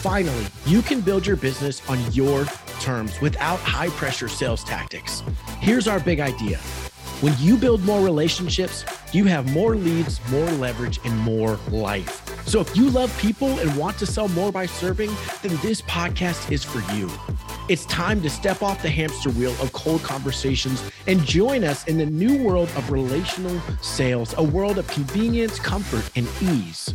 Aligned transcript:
finally, 0.00 0.46
you 0.64 0.80
can 0.80 1.00
build 1.02 1.26
your 1.26 1.36
business 1.36 1.86
on 1.88 1.98
your 2.12 2.46
terms 2.80 3.20
without 3.20 3.58
high 3.60 3.90
pressure 3.90 4.28
sales 4.28 4.64
tactics. 4.64 5.22
Here's 5.60 5.86
our 5.86 6.00
big 6.00 6.20
idea. 6.20 6.56
When 7.20 7.34
you 7.38 7.58
build 7.58 7.84
more 7.84 8.02
relationships, 8.02 8.82
you 9.12 9.24
have 9.26 9.52
more 9.52 9.76
leads, 9.76 10.18
more 10.30 10.50
leverage, 10.52 10.98
and 11.04 11.14
more 11.18 11.58
life. 11.70 12.26
So 12.48 12.60
if 12.60 12.74
you 12.74 12.88
love 12.88 13.16
people 13.18 13.58
and 13.60 13.76
want 13.76 13.98
to 13.98 14.06
sell 14.06 14.28
more 14.28 14.50
by 14.50 14.64
serving, 14.64 15.10
then 15.42 15.54
this 15.60 15.82
podcast 15.82 16.50
is 16.50 16.64
for 16.64 16.80
you. 16.94 17.10
It's 17.68 17.84
time 17.84 18.22
to 18.22 18.30
step 18.30 18.62
off 18.62 18.80
the 18.80 18.88
hamster 18.88 19.28
wheel 19.30 19.52
of 19.60 19.70
cold 19.74 20.02
conversations 20.02 20.82
and 21.06 21.22
join 21.26 21.62
us 21.62 21.86
in 21.86 21.98
the 21.98 22.06
new 22.06 22.42
world 22.42 22.70
of 22.74 22.90
relational 22.90 23.60
sales, 23.82 24.34
a 24.38 24.42
world 24.42 24.78
of 24.78 24.88
convenience, 24.88 25.58
comfort, 25.58 26.10
and 26.16 26.26
ease. 26.40 26.94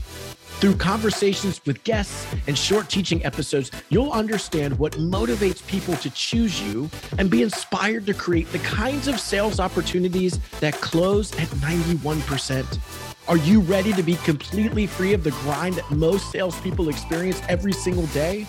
Through 0.59 0.77
conversations 0.77 1.61
with 1.65 1.83
guests 1.83 2.25
and 2.47 2.57
short 2.57 2.89
teaching 2.89 3.23
episodes, 3.25 3.71
you'll 3.89 4.11
understand 4.11 4.79
what 4.79 4.93
motivates 4.93 5.65
people 5.67 5.95
to 5.97 6.09
choose 6.09 6.61
you 6.61 6.89
and 7.17 7.29
be 7.29 7.43
inspired 7.43 8.05
to 8.05 8.13
create 8.13 8.49
the 8.51 8.59
kinds 8.59 9.09
of 9.09 9.19
sales 9.19 9.59
opportunities 9.59 10.39
that 10.61 10.73
close 10.75 11.33
at 11.33 11.49
91%. 11.49 12.79
Are 13.27 13.37
you 13.37 13.59
ready 13.61 13.91
to 13.93 14.03
be 14.03 14.15
completely 14.17 14.87
free 14.87 15.13
of 15.13 15.23
the 15.23 15.31
grind 15.31 15.75
that 15.75 15.91
most 15.91 16.31
salespeople 16.31 16.87
experience 16.89 17.41
every 17.49 17.73
single 17.73 18.05
day? 18.07 18.47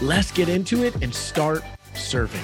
Let's 0.00 0.30
get 0.30 0.48
into 0.48 0.84
it 0.84 1.02
and 1.02 1.12
start 1.12 1.64
serving. 1.94 2.40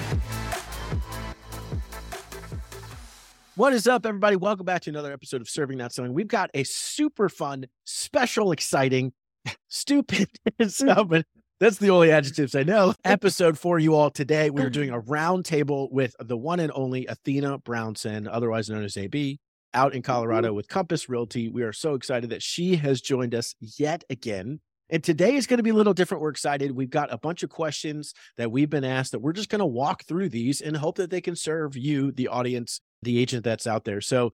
What 3.57 3.71
is 3.71 3.87
up, 3.87 4.05
everybody? 4.05 4.35
Welcome 4.35 4.65
back 4.65 4.81
to 4.81 4.89
another 4.89 5.13
episode 5.13 5.39
of 5.39 5.47
Serving 5.47 5.77
Not 5.77 5.93
Selling. 5.93 6.13
We've 6.13 6.27
got 6.27 6.49
a 6.53 6.65
super 6.65 7.29
fun, 7.29 7.67
special, 7.85 8.51
exciting, 8.51 9.13
stupid, 9.69 10.27
but 10.57 11.25
that's 11.61 11.77
the 11.77 11.89
only 11.89 12.11
adjectives 12.11 12.53
I 12.53 12.63
know. 12.63 12.93
Episode 13.05 13.57
for 13.57 13.79
you 13.79 13.95
all 13.95 14.09
today. 14.09 14.49
We 14.49 14.61
are 14.61 14.69
doing 14.69 14.89
a 14.89 14.99
roundtable 14.99 15.89
with 15.89 16.17
the 16.19 16.35
one 16.35 16.59
and 16.59 16.69
only 16.75 17.05
Athena 17.05 17.59
Brownson, 17.59 18.27
otherwise 18.27 18.69
known 18.69 18.83
as 18.83 18.97
AB, 18.97 19.39
out 19.73 19.93
in 19.93 20.01
mm-hmm. 20.01 20.11
Colorado 20.11 20.51
with 20.51 20.67
Compass 20.67 21.07
Realty. 21.07 21.47
We 21.47 21.63
are 21.63 21.71
so 21.71 21.93
excited 21.93 22.31
that 22.31 22.43
she 22.43 22.75
has 22.75 22.99
joined 22.99 23.33
us 23.33 23.55
yet 23.61 24.03
again. 24.09 24.59
And 24.89 25.01
today 25.01 25.35
is 25.35 25.47
going 25.47 25.59
to 25.59 25.63
be 25.63 25.69
a 25.69 25.75
little 25.75 25.93
different. 25.93 26.21
We're 26.21 26.29
excited. 26.29 26.75
We've 26.75 26.89
got 26.89 27.11
a 27.11 27.17
bunch 27.17 27.41
of 27.41 27.49
questions 27.49 28.13
that 28.35 28.51
we've 28.51 28.69
been 28.69 28.83
asked 28.83 29.13
that 29.13 29.19
we're 29.19 29.31
just 29.31 29.49
going 29.49 29.59
to 29.59 29.65
walk 29.65 30.03
through 30.03 30.29
these 30.29 30.59
and 30.59 30.75
hope 30.75 30.97
that 30.97 31.09
they 31.09 31.21
can 31.21 31.37
serve 31.37 31.77
you, 31.77 32.11
the 32.11 32.27
audience, 32.27 32.81
the 33.05 33.19
agent 33.19 33.43
that's 33.45 33.65
out 33.65 33.85
there. 33.85 34.01
So 34.01 34.33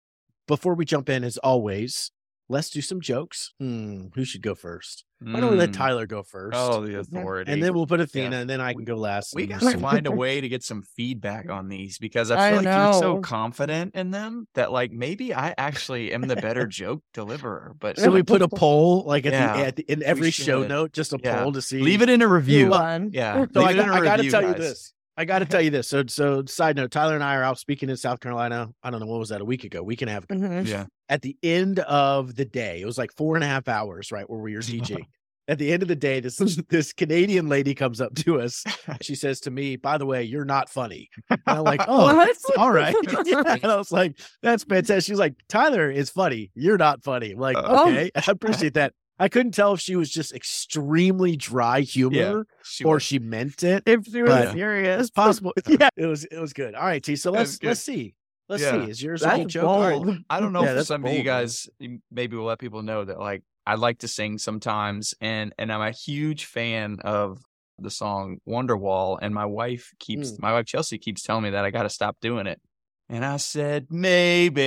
before 0.46 0.74
we 0.74 0.84
jump 0.84 1.08
in, 1.08 1.24
as 1.24 1.38
always, 1.38 2.10
let's 2.48 2.70
do 2.70 2.80
some 2.80 3.00
jokes. 3.00 3.52
Hmm, 3.58 4.08
who 4.14 4.24
should 4.24 4.42
go 4.42 4.54
first? 4.54 5.04
Why 5.18 5.40
don't 5.40 5.50
we 5.50 5.56
let 5.56 5.70
Mm. 5.70 5.72
Tyler 5.72 6.06
go 6.06 6.22
first? 6.22 6.54
Oh, 6.56 6.84
the 6.86 6.98
authority. 6.98 7.50
and 7.50 7.62
then 7.62 7.72
we'll 7.74 7.86
put 7.86 8.00
Athena, 8.02 8.36
Yeah. 8.36 8.40
and 8.42 8.50
then 8.50 8.60
I 8.60 8.74
can 8.74 8.84
go 8.84 8.96
last. 8.96 9.34
we 9.34 9.44
and 9.44 9.58
got 9.58 9.72
to 9.72 9.78
find 9.78 10.06
a 10.06 10.12
way 10.12 10.42
to 10.42 10.48
get 10.48 10.62
some 10.62 10.82
feedback 10.82 11.48
on 11.48 11.68
these 11.68 11.96
because 11.98 12.30
I 12.30 12.36
I 12.36 12.48
feel 12.50 12.56
like 12.58 12.66
you're 12.66 13.00
so 13.00 13.20
confident 13.22 13.94
in 13.94 14.10
them 14.10 14.46
that 14.54 14.70
like 14.72 14.92
maybe 14.92 15.32
I 15.34 15.54
actually 15.56 16.12
am 16.12 16.20
the 16.28 16.36
better 16.36 16.66
joke 16.82 17.02
deliverer. 17.14 17.74
But 17.80 17.98
So 17.98 18.10
we 18.10 18.22
put 18.22 18.42
a 18.42 18.48
poll 18.62 19.04
like 19.06 19.24
at 19.26 19.32
Yeah, 19.32 19.56
the, 19.56 19.66
at 19.66 19.76
the 19.76 19.82
in 19.90 20.02
every 20.02 20.30
show 20.30 20.66
note, 20.66 20.92
just 20.92 21.14
a 21.14 21.18
Yeah. 21.20 21.42
poll 21.42 21.52
to 21.52 21.62
see. 21.62 21.80
leave 21.80 22.02
it 22.02 22.10
in 22.10 22.20
a 22.20 22.28
review. 22.28 22.68
Yeah, 22.70 23.46
So 23.52 23.60
leave 23.60 23.68
I, 23.68 23.70
it 23.72 23.76
got, 23.76 23.84
in 23.84 23.88
a 23.88 23.92
I 23.94 24.00
got 24.04 24.16
to 24.16 24.22
review, 24.22 24.30
tell 24.30 24.42
you 24.42 24.54
this. 24.54 24.92
I 25.16 25.24
got 25.24 25.38
to 25.38 25.44
tell 25.46 25.62
you 25.62 25.70
this. 25.70 25.88
So, 25.88 26.04
so 26.08 26.44
side 26.46 26.76
note, 26.76 26.90
Tyler 26.90 27.14
and 27.14 27.24
I 27.24 27.36
are 27.36 27.42
out 27.42 27.58
speaking 27.58 27.88
in 27.88 27.96
South 27.96 28.20
Carolina. 28.20 28.68
I 28.82 28.90
don't 28.90 29.00
know 29.00 29.06
what 29.06 29.18
was 29.18 29.30
that 29.30 29.40
a 29.40 29.44
week 29.44 29.64
ago, 29.64 29.82
week 29.82 30.02
and 30.02 30.10
a 30.10 30.12
half. 30.12 30.24
ago. 30.24 30.34
Mhm. 30.34 30.66
Yeah, 30.66 30.84
At 31.08 31.22
the 31.22 31.36
end 31.42 31.78
of 31.80 32.34
the 32.36 32.44
day, 32.44 32.80
it 32.82 32.86
was 32.86 32.98
like 32.98 33.10
four 33.16 33.34
and 33.34 33.42
a 33.44 33.46
half 33.46 33.66
hours, 33.68 34.12
right, 34.12 34.28
where 34.28 34.40
we 34.40 34.54
were 34.54 34.62
teaching. 34.62 35.06
At 35.48 35.58
the 35.58 35.72
end 35.72 35.82
of 35.82 35.88
the 35.88 35.94
day, 35.96 36.18
this 36.18 36.36
this 36.68 36.92
Canadian 36.92 37.48
lady 37.48 37.72
comes 37.74 38.00
up 38.00 38.14
to 38.16 38.40
us. 38.40 38.64
She 39.00 39.14
says 39.14 39.38
to 39.42 39.50
me, 39.52 39.76
"By 39.76 39.96
the 39.96 40.04
way, 40.04 40.24
you're 40.24 40.44
not 40.44 40.68
funny." 40.68 41.08
And 41.30 41.40
I'm 41.46 41.62
like, 41.62 41.80
"Oh, 41.88 42.04
What? 42.14 42.36
all 42.58 42.72
right." 42.72 42.94
Yeah. 43.24 43.42
And 43.62 43.64
I 43.66 43.76
was 43.76 43.92
like, 43.92 44.18
"That's 44.42 44.64
fantastic." 44.64 45.04
She's 45.04 45.20
like, 45.20 45.34
"Tyler 45.48 45.88
is 45.88 46.10
funny. 46.10 46.50
You're 46.56 46.78
not 46.78 47.04
funny." 47.04 47.30
I'm 47.30 47.38
like, 47.38 47.56
Oh. 47.58 47.88
"Okay, 47.88 48.10
I 48.16 48.22
appreciate 48.26 48.74
that." 48.74 48.92
I 49.18 49.28
couldn't 49.28 49.52
tell 49.52 49.72
if 49.72 49.80
she 49.80 49.96
was 49.96 50.10
just 50.10 50.34
extremely 50.34 51.36
dry 51.36 51.80
humor 51.80 52.46
she 52.62 52.84
or 52.84 52.94
was- 52.94 53.02
she 53.02 53.18
meant 53.18 53.62
it. 53.62 53.82
If 53.86 54.04
she 54.06 54.22
was 54.22 54.30
But- 54.30 54.52
serious, 54.52 55.00
It's 55.02 55.10
possible. 55.10 55.52
Yeah, 55.66 55.88
it 55.96 56.06
was 56.06 56.24
it 56.24 56.38
was 56.38 56.52
good. 56.52 56.74
All 56.74 56.84
right, 56.84 57.02
T. 57.02 57.16
So 57.16 57.30
let's 57.30 57.62
let's 57.62 57.80
see. 57.80 58.14
Let's 58.48 58.62
Yeah. 58.62 58.84
see. 58.84 58.90
Is 58.90 59.02
yours 59.02 59.22
a 59.22 59.24
That's 59.26 59.38
good 59.38 59.48
joke? 59.48 59.64
All 59.64 59.80
right. 59.80 60.00
bold. 60.02 60.18
I 60.30 60.38
don't 60.40 60.52
know 60.52 60.62
Yeah, 60.64 60.68
for 60.68 60.74
that's 60.74 60.88
some 60.88 61.04
of 61.04 61.12
you 61.12 61.22
guys, 61.22 61.68
maybe 62.10 62.36
we'll 62.36 62.46
let 62.46 62.58
people 62.58 62.82
know 62.82 63.04
that 63.04 63.18
like 63.18 63.42
I 63.66 63.74
like 63.74 63.98
to 64.00 64.08
sing 64.08 64.38
sometimes, 64.38 65.14
and 65.20 65.52
and 65.58 65.72
I'm 65.72 65.80
a 65.80 65.90
huge 65.90 66.44
fan 66.44 66.98
of 67.02 67.40
the 67.78 67.90
song 67.90 68.38
Wonderwall, 68.48 69.18
and 69.20 69.34
my 69.34 69.44
wife 69.46 69.92
keeps 69.98 70.32
Mm. 70.32 70.40
my 70.40 70.52
wife 70.52 70.66
Chelsea 70.66 70.98
keeps 70.98 71.22
telling 71.22 71.42
me 71.42 71.50
that 71.50 71.64
I 71.64 71.70
got 71.70 71.82
to 71.82 71.90
stop 71.90 72.16
doing 72.20 72.46
it, 72.46 72.60
and 73.08 73.24
I 73.24 73.38
said 73.38 73.86
maybe. 73.90 74.64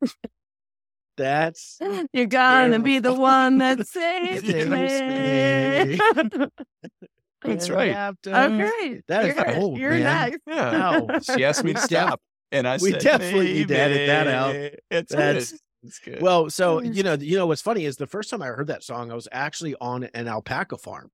That's 1.18 1.76
You're 2.14 2.26
gonna 2.26 2.76
Yeah. 2.76 2.78
be 2.78 2.98
the 3.00 3.12
one 3.12 3.58
that 3.58 3.86
saves 3.86 4.46
Saves 4.46 4.68
me. 6.30 6.48
That's 7.42 7.68
right. 7.70 8.14
Oh, 8.26 8.48
great. 8.56 9.04
That 9.08 9.26
is 9.26 9.36
you're, 9.36 9.54
bold, 9.54 9.78
You're 9.78 9.90
man. 9.92 10.02
next. 10.30 10.38
Yeah. 10.46 10.98
Wow. 11.00 11.18
She 11.20 11.44
asked 11.44 11.62
me 11.64 11.72
to 11.74 11.80
stop, 11.80 12.20
and 12.50 12.66
I 12.66 12.78
we 12.78 12.92
said 12.92 13.00
definitely 13.00 13.52
need 13.52 13.68
to 13.68 13.78
edit 13.78 14.06
that 14.08 14.26
out. 14.28 14.54
It's 14.90 15.12
That's- 15.12 15.50
good. 15.52 15.60
It's 15.84 15.98
good. 16.00 16.20
well. 16.20 16.50
So 16.50 16.80
Mm. 16.80 16.94
you 16.94 17.02
know, 17.04 17.14
you 17.14 17.36
know 17.36 17.46
what's 17.46 17.62
funny 17.62 17.84
is 17.84 17.96
the 17.96 18.06
first 18.08 18.30
time 18.30 18.42
I 18.42 18.46
heard 18.46 18.66
that 18.66 18.82
song, 18.82 19.12
I 19.12 19.14
was 19.14 19.28
actually 19.30 19.76
on 19.80 20.04
an 20.14 20.26
alpaca 20.26 20.76
farm. 20.78 21.10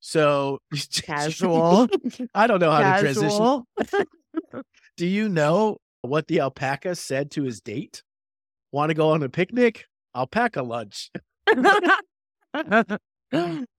So 0.00 0.60
Casual. 1.02 1.88
I 2.34 2.46
don't 2.46 2.60
know 2.60 2.70
how 2.70 2.96
to 2.96 3.00
transition. 3.00 3.64
Do 4.98 5.06
you 5.06 5.30
know 5.30 5.78
what 6.02 6.28
the 6.28 6.40
alpaca 6.40 6.94
said 6.96 7.30
to 7.32 7.44
his 7.44 7.62
date? 7.62 8.02
Want 8.74 8.90
to 8.90 8.94
go 8.94 9.10
on 9.10 9.22
a 9.22 9.28
picnic? 9.28 9.86
Alpaca 10.16 10.60
lunch. 10.60 11.12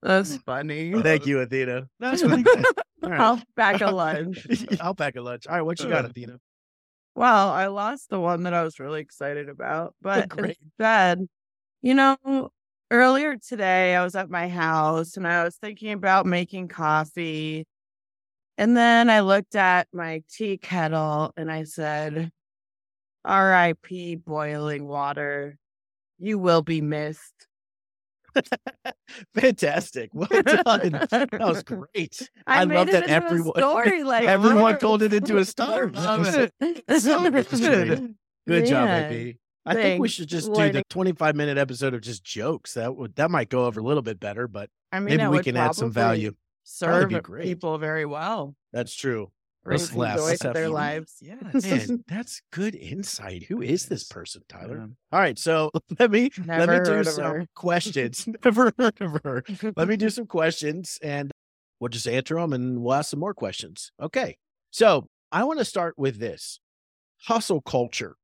That's 0.02 0.38
funny. 0.46 0.94
Thank 1.02 1.26
you, 1.26 1.42
Athena. 1.42 1.90
That's 2.00 2.24
pretty 2.24 2.44
good. 2.44 2.66
All 3.04 3.10
right. 3.10 3.20
I'll 3.20 3.42
pack 3.58 3.82
a 3.82 3.92
lunch. 3.92 4.48
alpaca 4.80 5.20
lunch. 5.20 5.48
All 5.48 5.56
right, 5.56 5.64
what 5.64 5.82
you 5.82 5.90
got, 5.90 6.06
uh, 6.06 6.08
Athena? 6.08 6.40
Well, 7.14 7.50
I 7.50 7.68
lost 7.68 8.10
the 8.10 8.22
one 8.22 8.44
that 8.44 8.54
I 8.54 8.64
was 8.64 8.80
really 8.80 9.02
excited 9.02 9.50
about, 9.50 9.94
but 10.02 10.30
Great. 10.30 10.58
instead, 10.64 11.28
you 11.82 11.94
know, 11.94 12.52
earlier 12.90 13.36
today 13.36 13.98
I 13.98 14.02
was 14.02 14.16
at 14.16 14.30
my 14.30 14.48
house 14.48 15.18
and 15.18 15.28
I 15.28 15.44
was 15.44 15.58
thinking 15.58 15.92
about 15.92 16.26
making 16.26 16.70
coffee. 16.70 17.68
And 18.58 18.78
then 18.78 19.10
I 19.10 19.20
looked 19.20 19.56
at 19.56 19.90
my 19.92 20.24
tea 20.32 20.58
kettle 20.58 21.34
and 21.36 21.52
I 21.52 21.66
said, 21.66 22.32
R.I.P. 23.26 24.16
boiling 24.18 24.88
water. 24.88 25.58
You 26.20 26.38
will 26.40 26.62
be 26.62 26.82
missed. 26.82 27.48
Fantastic. 29.34 30.10
Well 30.14 30.28
done. 30.30 31.08
That 31.10 31.30
was 31.40 31.64
great. 31.64 32.30
I 32.48 32.66
made 32.66 32.76
love 32.76 32.92
that 32.92 33.08
everyone- 33.10 33.54
story 33.58 34.04
like 34.04 34.26
Everyone 34.28 34.78
told 34.78 35.02
it 35.02 35.14
into 35.14 35.38
a 35.38 35.46
star. 35.46 35.90
Love 35.90 36.28
it. 36.28 36.84
So 37.02 37.30
good. 37.30 38.16
Good 38.48 38.66
job, 38.68 38.88
Yeah. 38.88 39.08
AB. 39.10 39.38
I 39.66 39.74
think 39.74 40.02
we 40.02 40.08
should 40.08 40.28
just 40.28 40.54
do 40.54 40.72
the 40.72 40.84
25 40.90 41.36
minute 41.36 41.58
episode 41.58 41.94
of 41.96 42.02
just 42.02 42.24
jokes. 42.24 42.76
That 42.76 42.96
would 42.96 43.16
that 43.16 43.32
might 43.32 43.50
go 43.50 43.66
over 43.66 43.80
a 43.80 43.84
little 43.84 44.04
bit 44.04 44.20
better, 44.20 44.48
but 44.48 44.70
I 44.92 45.00
mean, 45.00 45.18
maybe 45.18 45.28
we 45.30 45.42
can 45.44 45.58
add 45.58 45.74
some 45.74 45.92
value. 45.92 46.34
Serve 46.64 47.12
people 47.42 47.78
very 47.80 48.06
well. 48.06 48.56
That's 48.74 48.94
true. 48.94 49.32
Bring 49.66 49.80
Let's 49.96 50.22
joy 50.22 50.36
to 50.42 50.54
their 50.54 50.70
lives. 50.70 51.16
yes. 51.22 51.66
Man, 51.90 52.04
that's 52.08 52.40
good 52.52 52.76
insight. 52.76 53.46
Who 53.46 53.64
is 53.64 53.88
this 53.88 54.04
person, 54.04 54.44
Tyler? 54.48 54.78
Yeah. 54.78 54.86
All 55.12 55.20
right, 55.20 55.40
so 55.40 55.72
let 56.00 56.12
me 56.12 56.30
let 56.46 56.70
me 56.70 56.80
do 56.84 57.04
some 57.04 57.48
questions. 57.56 58.28
Never 58.46 58.72
heard 58.78 59.02
of 59.02 59.20
her. 59.24 59.44
let 59.76 59.88
me 59.88 59.98
do 59.98 60.12
some 60.12 60.28
questions 60.28 61.00
and 61.02 61.32
we'll 61.80 61.90
just 61.90 62.08
answer 62.08 62.36
them 62.36 62.54
and 62.54 62.84
we'll 62.84 62.94
ask 62.94 63.10
some 63.10 63.20
more 63.20 63.34
questions. 63.34 63.92
Okay. 64.00 64.38
So 64.70 65.08
I 65.32 65.44
want 65.46 65.58
to 65.58 65.66
start 65.66 65.96
with 65.98 66.20
this 66.20 66.60
hustle 67.24 67.62
culture. 67.62 68.18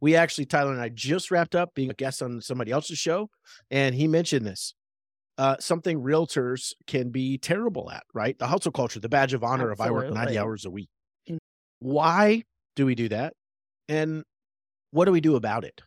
We 0.00 0.16
actually, 0.16 0.46
Tyler 0.46 0.72
and 0.72 0.80
I 0.80 0.88
just 0.88 1.30
wrapped 1.30 1.54
up 1.54 1.74
being 1.74 1.90
a 1.90 1.94
guest 1.94 2.22
on 2.22 2.40
somebody 2.40 2.70
else's 2.70 2.98
show, 2.98 3.28
and 3.70 3.94
he 3.94 4.08
mentioned 4.08 4.46
this. 4.46 4.72
Uh, 5.38 5.56
something 5.60 6.02
realtors 6.02 6.72
can 6.88 7.10
be 7.10 7.38
terrible 7.38 7.90
at, 7.92 8.02
right? 8.12 8.36
The 8.38 8.48
hustle 8.48 8.72
culture, 8.72 8.98
the 8.98 9.08
badge 9.08 9.34
of 9.34 9.44
honor 9.44 9.70
of 9.70 9.80
I 9.80 9.90
work 9.90 10.12
90 10.12 10.36
hours 10.36 10.64
a 10.64 10.70
week. 10.70 10.88
Why 11.78 12.42
do 12.74 12.84
we 12.84 12.96
do 12.96 13.08
that? 13.10 13.34
And 13.88 14.24
what 14.90 15.04
do 15.04 15.12
we 15.12 15.20
do 15.20 15.36
about 15.36 15.64
it? 15.64 15.80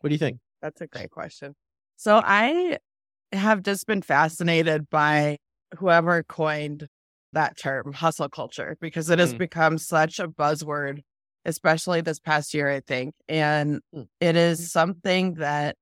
What 0.00 0.10
do 0.10 0.14
you 0.14 0.18
think? 0.18 0.38
That's 0.62 0.80
a 0.80 0.86
great 0.86 1.10
question. 1.10 1.54
So 1.96 2.20
I 2.24 2.78
have 3.32 3.62
just 3.64 3.86
been 3.88 4.02
fascinated 4.02 4.88
by 4.88 5.38
whoever 5.76 6.22
coined 6.22 6.86
that 7.32 7.58
term, 7.58 7.92
hustle 7.92 8.28
culture, 8.28 8.76
because 8.80 9.10
it 9.10 9.18
has 9.18 9.34
Mm. 9.34 9.38
become 9.38 9.78
such 9.78 10.20
a 10.20 10.28
buzzword, 10.28 11.02
especially 11.44 12.00
this 12.00 12.20
past 12.20 12.54
year, 12.54 12.70
I 12.70 12.80
think. 12.80 13.14
And 13.28 13.80
Mm. 13.92 14.08
it 14.20 14.36
is 14.36 14.70
something 14.70 15.34
that 15.34 15.76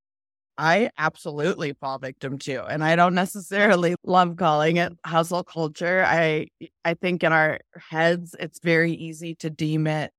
I 0.58 0.91
absolutely 0.97 1.75
fall 1.75 1.99
victim 1.99 2.38
to. 2.41 2.64
And 2.64 2.82
I 2.82 2.97
don't 2.97 3.14
necessarily 3.14 3.94
love 4.05 4.37
calling 4.37 4.76
it 4.79 4.93
hustle 5.05 5.44
culture. 5.44 6.05
I 6.06 6.49
I 6.85 6.94
think 6.94 7.23
in 7.23 7.32
our 7.32 7.61
heads 7.91 8.35
it's 8.38 8.61
very 8.61 8.93
easy 8.93 9.35
to 9.37 9.50
deem 9.50 9.87
it, 9.87 10.12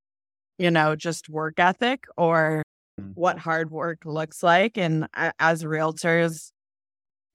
you 0.57 0.72
know, 0.72 0.95
just 0.95 1.30
work 1.30 1.60
ethic 1.60 2.06
or 2.18 2.63
mm. 3.00 3.12
what 3.16 3.39
hard 3.39 3.72
work 3.72 4.06
looks 4.06 4.44
like. 4.44 4.78
And 4.78 5.07
as 5.39 5.63
realtors, 5.63 6.51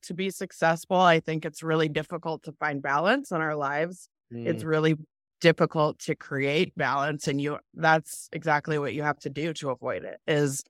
to 0.05 0.15
be 0.15 0.31
successful, 0.31 0.97
I 0.97 1.21
think 1.21 1.45
it's 1.45 1.63
really 1.63 1.89
difficult 1.89 2.43
to 2.45 2.53
find 2.53 2.83
balance 2.83 3.31
in 3.31 3.41
our 3.41 3.55
lives. 3.55 4.09
Mm. 4.33 4.47
It's 4.47 4.65
really 4.65 4.97
difficult 5.41 5.99
to 5.99 6.15
create 6.15 6.73
balance 6.77 7.27
and 7.27 7.41
you 7.41 7.59
that's 7.75 8.29
exactly 8.33 8.79
what 8.79 8.95
you 8.95 9.03
have 9.03 9.19
to 9.19 9.29
do 9.29 9.53
to 9.53 9.71
avoid 9.71 10.05
it 10.05 10.21
is 10.29 10.63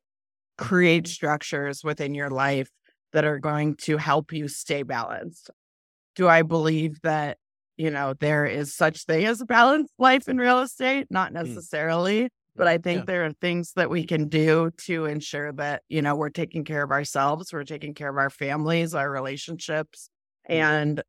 create 0.59 1.07
structures 1.07 1.83
within 1.83 2.15
your 2.15 2.31
life 2.31 2.69
that 3.13 3.25
are 3.25 3.39
going 3.39 3.77
to 3.77 3.97
help 3.97 4.33
you 4.33 4.49
stay 4.49 4.83
balanced. 4.83 5.51
Do 6.17 6.29
I 6.29 6.43
believe 6.43 7.01
that, 7.03 7.39
you 7.77 7.91
know, 7.91 8.15
there 8.19 8.45
is 8.45 8.75
such 8.75 9.05
thing 9.05 9.25
as 9.25 9.41
a 9.41 9.47
balanced 9.47 9.93
life 9.99 10.29
in 10.29 10.39
real 10.39 10.61
estate? 10.61 11.07
Not 11.11 11.33
mm. 11.33 11.45
necessarily, 11.45 12.25
mm. 12.25 12.29
but 12.57 12.69
I 12.69 12.79
think 12.79 13.01
yeah. 13.01 13.05
there 13.07 13.25
are 13.27 13.33
things 13.41 13.73
that 13.77 13.91
we 13.91 14.05
can 14.05 14.29
do 14.29 14.71
to 14.85 15.07
ensure 15.07 15.53
that, 15.55 15.83
you 15.89 16.03
know, 16.03 16.15
we're 16.15 16.31
taking 16.31 16.65
care 16.65 16.83
of 16.83 16.91
ourselves, 16.91 17.53
we're 17.53 17.65
taking 17.65 17.95
care 17.95 18.11
of 18.11 18.17
our 18.17 18.31
families, 18.31 18.95
our 18.95 19.11
relationships. 19.11 20.09
Mm. 20.51 20.55
And 20.55 21.03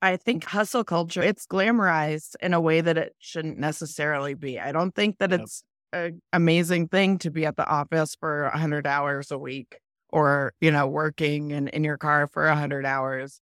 I 0.00 0.16
think 0.16 0.44
hustle 0.44 0.84
culture, 0.84 1.22
it's 1.22 1.46
glamorized 1.46 2.36
in 2.40 2.54
a 2.54 2.60
way 2.60 2.80
that 2.80 2.96
it 2.96 3.16
shouldn't 3.18 3.58
necessarily 3.58 4.34
be. 4.34 4.60
I 4.60 4.70
don't 4.70 4.94
think 4.94 5.18
that 5.18 5.32
it's 5.32 5.64
an 5.92 6.20
amazing 6.32 6.88
thing 6.88 7.18
to 7.18 7.30
be 7.30 7.46
at 7.46 7.56
the 7.56 7.66
office 7.66 8.16
for 8.18 8.44
100 8.44 8.86
hours 8.86 9.30
a 9.30 9.38
week 9.38 9.78
or, 10.10 10.52
you 10.60 10.70
know, 10.70 10.86
working 10.86 11.50
in, 11.50 11.68
in 11.68 11.84
your 11.84 11.98
car 11.98 12.26
for 12.26 12.46
100 12.46 12.86
hours. 12.86 13.40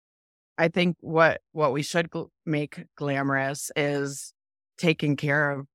I 0.58 0.68
think 0.68 0.96
what 1.00 1.40
what 1.52 1.72
we 1.72 1.82
should 1.82 2.10
gl- 2.10 2.30
make 2.46 2.84
glamorous 2.96 3.70
is 3.76 4.32
taking 4.78 5.16
care 5.16 5.50
of, 5.50 5.66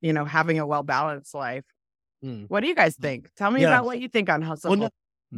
you 0.00 0.12
know, 0.12 0.24
having 0.24 0.58
a 0.58 0.66
well 0.66 0.82
balanced 0.82 1.34
life. 1.34 1.64
Mm. 2.24 2.46
What 2.48 2.60
do 2.60 2.68
you 2.68 2.74
guys 2.74 2.96
think? 2.96 3.30
Tell 3.36 3.50
me 3.50 3.62
yeah. 3.62 3.68
about 3.68 3.84
what 3.84 4.00
you 4.00 4.08
think 4.08 4.28
on 4.28 4.42
hustle. 4.42 4.70
Well, 4.70 4.78
no, 4.78 4.90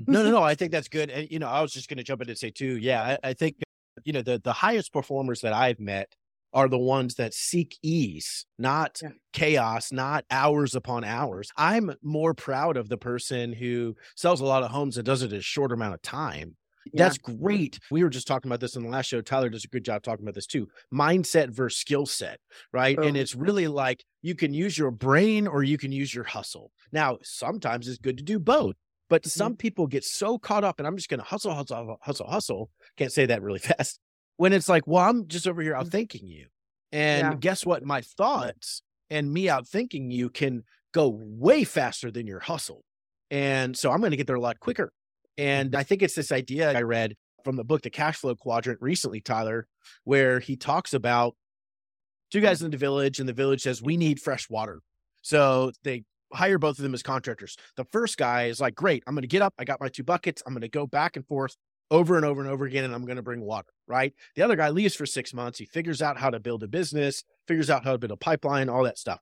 no, 0.07 0.23
no, 0.23 0.31
no, 0.31 0.43
I 0.43 0.55
think 0.55 0.73
that's 0.73 0.89
good. 0.89 1.11
And 1.11 1.31
you 1.31 1.39
know, 1.39 1.49
I 1.49 1.61
was 1.61 1.73
just 1.73 1.89
going 1.89 1.99
to 1.99 2.05
jump 2.05 2.23
in 2.23 2.29
and 2.29 2.39
say 2.39 2.51
too. 2.51 2.79
Yeah, 2.79 3.03
I, 3.23 3.31
I 3.31 3.33
think 3.35 3.57
you 4.05 4.13
know 4.13 4.23
the 4.23 4.41
the 4.43 4.53
highest 4.53 4.93
performers 4.93 5.43
that 5.43 5.53
I've 5.53 5.81
met 5.81 6.15
are 6.57 6.69
the 6.69 6.79
ones 6.79 7.17
that 7.17 7.35
seek 7.35 7.77
ease, 7.83 8.47
not 8.59 8.99
yeah. 9.03 9.11
chaos, 9.35 9.93
not 9.93 10.25
hours 10.31 10.75
upon 10.75 11.05
hours. 11.05 11.51
I'm 11.55 11.95
more 12.03 12.33
proud 12.33 12.79
of 12.79 12.89
the 12.89 12.97
person 12.97 13.53
who 13.53 13.95
sells 14.17 14.41
a 14.41 14.47
lot 14.47 14.63
of 14.63 14.71
homes 14.71 14.97
and 14.97 15.05
does 15.05 15.23
it 15.23 15.33
in 15.33 15.39
a 15.39 15.43
short 15.43 15.71
amount 15.71 15.93
of 15.93 16.01
time. 16.01 16.57
Yeah. 16.87 17.05
That's 17.05 17.19
great. 17.19 17.79
We 17.91 18.03
were 18.03 18.09
just 18.09 18.27
talking 18.27 18.49
about 18.49 18.61
this 18.61 18.75
in 18.75 18.85
the 18.85 18.89
last 18.89 19.07
show. 19.07 19.21
Tyler 19.21 19.51
does 19.51 19.65
a 19.65 19.69
good 19.69 19.85
job 19.85 20.03
talking 20.03 20.25
about 20.25 20.35
this 20.35 20.47
too. 20.47 20.67
Mindset 20.95 21.51
versus 21.51 21.79
skill 21.79 22.07
set, 22.07 22.41
right? 22.73 22.97
Oh. 22.99 23.03
And 23.03 23.19
it's 23.19 23.35
really 23.35 23.69
like 23.69 24.03
you 24.23 24.35
can 24.35 24.55
use 24.55 24.79
your 24.79 24.91
brain 24.91 25.47
or 25.47 25.63
you 25.63 25.77
can 25.77 25.93
use 25.93 26.15
your 26.15 26.25
hustle. 26.25 26.73
Now, 26.91 27.19
sometimes 27.23 27.87
it's 27.87 27.99
good 27.99 28.17
to 28.17 28.25
do 28.25 28.39
both. 28.39 28.77
But 29.11 29.23
mm-hmm. 29.23 29.29
some 29.29 29.57
people 29.57 29.87
get 29.87 30.05
so 30.05 30.37
caught 30.37 30.65
up, 30.65 30.81
and 30.81 30.87
I'm 30.87 30.97
just 30.97 31.09
going 31.09 31.21
to 31.21 31.27
hustle, 31.27 31.55
hustle, 31.55 31.99
hustle, 32.01 32.27
hustle. 32.27 32.71
Can't 32.97 33.13
say 33.13 33.27
that 33.27 33.43
really 33.43 33.59
fast 33.77 34.01
when 34.37 34.53
it's 34.53 34.69
like, 34.69 34.87
well, 34.87 35.05
I'm 35.05 35.29
just 35.29 35.47
over 35.47 35.63
here 35.63 35.73
mm-hmm. 35.73 35.83
out 35.83 35.89
thinking 35.89 36.27
you. 36.27 36.47
And 36.93 37.23
yeah. 37.23 37.35
guess 37.39 37.67
what? 37.67 37.85
My 37.85 38.01
thoughts 38.01 38.83
and 39.11 39.33
me 39.33 39.49
out 39.49 39.67
thinking 39.67 40.11
you 40.11 40.31
can 40.31 40.65
go 40.93 41.09
way 41.09 41.65
faster 41.65 42.11
than 42.11 42.27
your 42.27 42.41
hustle. 42.41 42.85
And 43.31 43.77
so 43.77 43.91
I'm 43.91 44.01
going 44.01 44.13
to 44.13 44.17
get 44.17 44.27
there 44.27 44.37
a 44.37 44.41
lot 44.41 44.61
quicker. 44.61 44.93
And 45.37 45.71
mm-hmm. 45.71 45.81
I 45.81 45.83
think 45.83 46.03
it's 46.03 46.15
this 46.15 46.33
idea 46.33 46.77
I 46.77 46.83
read 46.83 47.17
from 47.45 47.57
the 47.57 47.65
book, 47.65 47.83
The 47.83 47.91
Cash 47.91 48.17
Flow 48.19 48.35
Quadrant, 48.35 48.81
recently, 48.81 49.21
Tyler, 49.21 49.67
where 50.05 50.41
he 50.41 50.57
talks 50.57 50.95
about 50.95 51.37
two 52.31 52.41
guys 52.41 52.59
mm-hmm. 52.59 52.67
in 52.67 52.71
the 52.73 52.77
village, 52.77 53.21
and 53.21 53.29
the 53.29 53.33
village 53.33 53.63
says, 53.63 53.83
We 53.83 53.97
need 53.97 54.21
fresh 54.21 54.49
water. 54.49 54.81
So 55.23 55.73
they 55.85 56.05
hire 56.33 56.59
both 56.59 56.79
of 56.79 56.83
them 56.83 56.95
as 56.95 57.03
contractors. 57.03 57.57
The 57.77 57.85
first 57.85 58.17
guy 58.17 58.47
is 58.47 58.61
like, 58.61 58.75
Great, 58.75 59.03
I'm 59.07 59.15
going 59.15 59.23
to 59.23 59.29
get 59.29 59.43
up. 59.43 59.55
I 59.59 59.65
got 59.65 59.81
my 59.81 59.89
two 59.89 60.05
buckets. 60.05 60.43
I'm 60.47 60.55
going 60.55 60.63
to 60.63 60.69
go 60.69 60.87
back 60.87 61.17
and 61.17 61.27
forth 61.27 61.57
over 61.91 62.17
and 62.17 62.25
over 62.25 62.41
and 62.41 62.51
over 62.51 62.65
again, 62.65 62.85
and 62.85 62.95
I'm 62.95 63.05
going 63.05 63.17
to 63.17 63.23
bring 63.23 63.41
water, 63.41 63.69
right? 63.87 64.13
The 64.35 64.43
other 64.43 64.57
guy 64.57 64.71
leaves 64.71 64.95
for 64.95 65.07
six 65.07 65.33
months. 65.33 65.59
He 65.59 65.67
figures 65.67 66.03
out 66.03 66.19
how 66.19 66.31
to 66.31 66.41
build 66.41 66.63
a 66.63 66.69
business, 66.69 67.25
figures 67.47 67.71
out 67.71 67.85
how 67.85 67.93
to 67.93 67.99
build 67.99 68.13
a 68.13 68.17
pipeline, 68.17 68.69
all 68.69 68.85
that 68.85 68.99
stuff. 68.99 69.21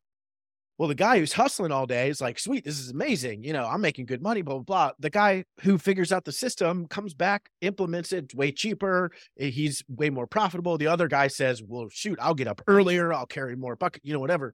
Well, 0.76 0.88
the 0.88 0.96
guy 0.96 1.20
who's 1.20 1.32
hustling 1.32 1.70
all 1.70 1.86
day 1.86 2.08
is 2.08 2.20
like, 2.20 2.36
sweet, 2.36 2.64
this 2.64 2.80
is 2.80 2.90
amazing. 2.90 3.44
You 3.44 3.52
know, 3.52 3.64
I'm 3.64 3.80
making 3.80 4.06
good 4.06 4.22
money, 4.22 4.42
blah, 4.42 4.54
blah, 4.54 4.62
blah. 4.62 4.90
The 4.98 5.10
guy 5.10 5.44
who 5.60 5.78
figures 5.78 6.10
out 6.10 6.24
the 6.24 6.32
system 6.32 6.88
comes 6.88 7.14
back, 7.14 7.48
implements 7.60 8.12
it 8.12 8.34
way 8.34 8.50
cheaper. 8.50 9.12
Eh, 9.38 9.50
he's 9.50 9.84
way 9.88 10.10
more 10.10 10.26
profitable. 10.26 10.76
The 10.76 10.88
other 10.88 11.06
guy 11.06 11.28
says, 11.28 11.62
well, 11.62 11.86
shoot, 11.90 12.18
I'll 12.20 12.34
get 12.34 12.48
up 12.48 12.60
earlier. 12.66 13.12
I'll 13.12 13.26
carry 13.26 13.54
more 13.54 13.76
bucket, 13.76 14.02
you 14.04 14.12
know, 14.12 14.18
whatever. 14.18 14.52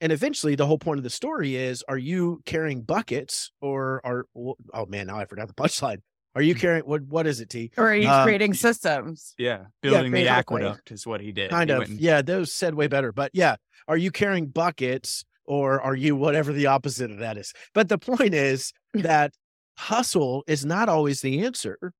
And 0.00 0.10
eventually, 0.10 0.56
the 0.56 0.66
whole 0.66 0.78
point 0.78 0.98
of 0.98 1.04
the 1.04 1.10
story 1.10 1.54
is 1.54 1.84
are 1.88 1.96
you 1.96 2.42
carrying 2.44 2.82
buckets 2.82 3.52
or 3.60 4.00
are, 4.04 4.26
oh 4.34 4.86
man, 4.86 5.06
now 5.06 5.18
I 5.18 5.24
forgot 5.24 5.46
the 5.46 5.54
punchline. 5.54 5.98
Are 6.34 6.42
you 6.42 6.54
mm. 6.54 6.60
carrying 6.60 6.84
what? 6.84 7.02
What 7.02 7.26
is 7.26 7.40
it, 7.40 7.48
T? 7.48 7.70
Or 7.76 7.90
are 7.90 7.94
you 7.94 8.08
um, 8.08 8.24
creating 8.24 8.54
systems? 8.54 9.34
Yeah, 9.38 9.66
building 9.82 10.14
yeah, 10.14 10.22
the 10.22 10.28
aqueduct 10.28 10.90
is 10.90 11.06
what 11.06 11.20
he 11.20 11.32
did. 11.32 11.50
Kind 11.50 11.70
he 11.70 11.76
of. 11.76 11.82
And... 11.82 12.00
Yeah, 12.00 12.22
those 12.22 12.52
said 12.52 12.74
way 12.74 12.88
better. 12.88 13.12
But 13.12 13.30
yeah, 13.34 13.56
are 13.86 13.96
you 13.96 14.10
carrying 14.10 14.46
buckets 14.46 15.24
or 15.44 15.80
are 15.80 15.94
you 15.94 16.16
whatever 16.16 16.52
the 16.52 16.66
opposite 16.66 17.10
of 17.10 17.18
that 17.18 17.36
is? 17.36 17.52
But 17.72 17.88
the 17.88 17.98
point 17.98 18.34
is 18.34 18.72
that 18.94 19.32
hustle 19.78 20.42
is 20.46 20.64
not 20.64 20.88
always 20.88 21.20
the 21.20 21.44
answer. 21.44 21.92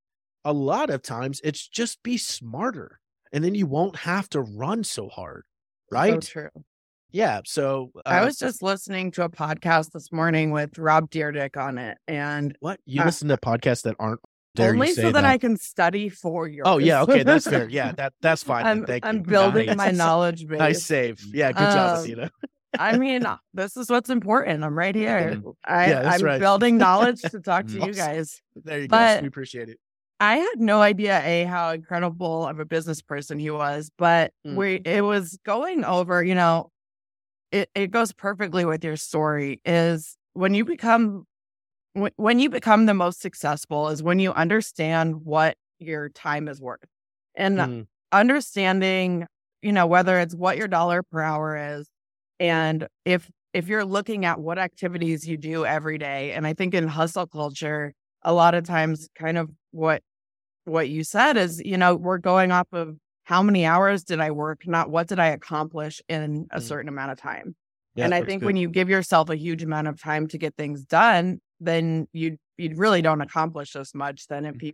A 0.43 0.53
lot 0.53 0.89
of 0.89 1.01
times, 1.01 1.41
it's 1.43 1.67
just 1.67 2.03
be 2.03 2.17
smarter, 2.17 2.99
and 3.31 3.43
then 3.43 3.55
you 3.55 3.65
won't 3.65 3.95
have 3.95 4.29
to 4.29 4.41
run 4.41 4.83
so 4.83 5.07
hard. 5.09 5.43
Right? 5.91 6.23
So 6.23 6.31
true. 6.31 6.49
Yeah. 7.15 7.39
So 7.45 7.91
uh, 7.95 8.01
I 8.09 8.25
was 8.25 8.37
just 8.37 8.61
listening 8.61 9.09
to 9.11 9.23
a 9.23 9.29
podcast 9.29 9.91
this 9.91 10.11
morning 10.11 10.51
with 10.51 10.77
Rob 10.77 11.09
Dyrdek 11.09 11.55
on 11.55 11.77
it. 11.77 11.97
And 12.09 12.57
what 12.59 12.81
you 12.85 13.01
uh, 13.01 13.05
listen 13.05 13.29
to 13.29 13.37
podcasts 13.37 13.83
that 13.83 13.95
aren't 13.99 14.19
only 14.59 14.91
so 14.91 15.03
that, 15.03 15.13
that, 15.13 15.23
I 15.23 15.37
can 15.37 15.55
study 15.55 16.09
for 16.09 16.45
you. 16.45 16.63
Oh 16.65 16.77
yeah, 16.77 17.03
okay, 17.03 17.23
that's 17.23 17.47
fair. 17.47 17.69
Yeah, 17.69 17.91
that 17.97 18.13
that's 18.21 18.43
fine. 18.43 18.65
I'm, 18.65 18.85
Thank 18.85 19.05
I'm 19.05 19.17
you. 19.17 19.21
building 19.23 19.67
nice. 19.67 19.77
my 19.77 19.91
knowledge 19.91 20.45
base. 20.47 20.59
Nice 20.59 20.83
save. 20.83 21.25
Yeah, 21.33 21.53
good 21.53 21.71
job, 21.71 21.97
um, 21.97 22.03
Athena. 22.03 22.31
I 22.77 22.97
mean, 22.97 23.25
this 23.53 23.77
is 23.77 23.89
what's 23.89 24.09
important. 24.09 24.65
I'm 24.65 24.77
right 24.77 24.95
here. 24.95 25.41
I, 25.63 25.89
yeah, 25.89 26.11
I'm 26.11 26.21
right. 26.21 26.39
building 26.39 26.77
knowledge 26.77 27.21
to 27.21 27.39
talk 27.39 27.67
to 27.67 27.85
you 27.85 27.93
guys. 27.93 28.41
There 28.57 28.81
you 28.81 28.87
but 28.89 29.15
go. 29.15 29.21
We 29.21 29.27
appreciate 29.29 29.69
it. 29.69 29.79
I 30.19 30.37
had 30.37 30.59
no 30.59 30.81
idea 30.81 31.21
a 31.23 31.45
how 31.45 31.71
incredible 31.71 32.45
of 32.45 32.59
a 32.59 32.65
business 32.65 33.01
person 33.01 33.39
he 33.39 33.51
was, 33.51 33.89
but 33.97 34.33
mm. 34.45 34.55
we 34.55 34.75
it 34.75 35.01
was 35.01 35.39
going 35.45 35.85
over, 35.85 36.21
you 36.21 36.35
know, 36.35 36.71
it, 37.51 37.69
it 37.75 37.91
goes 37.91 38.11
perfectly 38.11 38.65
with 38.65 38.83
your 38.83 38.95
story 38.95 39.61
is 39.65 40.17
when 40.33 40.53
you 40.53 40.65
become 40.65 41.25
when 42.17 42.39
you 42.39 42.49
become 42.49 42.85
the 42.85 42.93
most 42.93 43.21
successful 43.21 43.87
is 43.87 44.03
when 44.03 44.19
you 44.19 44.33
understand 44.33 45.23
what 45.23 45.55
your 45.79 46.09
time 46.09 46.47
is 46.47 46.59
worth 46.59 46.83
and 47.35 47.57
mm. 47.57 47.87
understanding 48.11 49.25
you 49.61 49.71
know 49.71 49.87
whether 49.87 50.19
it's 50.19 50.35
what 50.35 50.57
your 50.57 50.67
dollar 50.67 51.03
per 51.03 51.21
hour 51.21 51.77
is 51.77 51.87
and 52.39 52.87
if 53.05 53.29
if 53.53 53.69
you're 53.69 53.85
looking 53.85 54.25
at 54.25 54.39
what 54.39 54.59
activities 54.59 55.25
you 55.25 55.37
do 55.37 55.65
every 55.65 55.97
day 55.97 56.33
and 56.33 56.45
i 56.45 56.53
think 56.53 56.73
in 56.73 56.87
hustle 56.87 57.27
culture 57.27 57.93
a 58.23 58.33
lot 58.33 58.53
of 58.53 58.65
times 58.65 59.07
kind 59.17 59.37
of 59.37 59.49
what 59.71 60.01
what 60.65 60.89
you 60.89 61.03
said 61.03 61.37
is 61.37 61.61
you 61.63 61.77
know 61.77 61.95
we're 61.95 62.17
going 62.17 62.51
off 62.51 62.67
of 62.73 62.97
how 63.25 63.41
many 63.41 63.65
hours 63.65 64.03
did 64.03 64.19
I 64.19 64.31
work, 64.31 64.61
not 64.65 64.89
what 64.89 65.07
did 65.07 65.19
I 65.19 65.27
accomplish 65.27 66.01
in 66.07 66.47
a 66.51 66.59
mm. 66.59 66.61
certain 66.61 66.87
amount 66.87 67.11
of 67.11 67.17
time. 67.17 67.55
Yeah, 67.95 68.05
and 68.05 68.13
I 68.13 68.23
think 68.23 68.41
good. 68.41 68.45
when 68.45 68.55
you 68.55 68.69
give 68.69 68.89
yourself 68.89 69.29
a 69.29 69.35
huge 69.35 69.63
amount 69.63 69.87
of 69.87 69.99
time 69.99 70.27
to 70.27 70.37
get 70.37 70.55
things 70.55 70.83
done, 70.83 71.39
then 71.59 72.07
you 72.13 72.37
you 72.57 72.73
really 72.75 73.01
don't 73.01 73.21
accomplish 73.21 73.75
as 73.75 73.93
much 73.93 74.27
than 74.27 74.45
if 74.45 74.55
mm. 74.55 74.63
you 74.63 74.73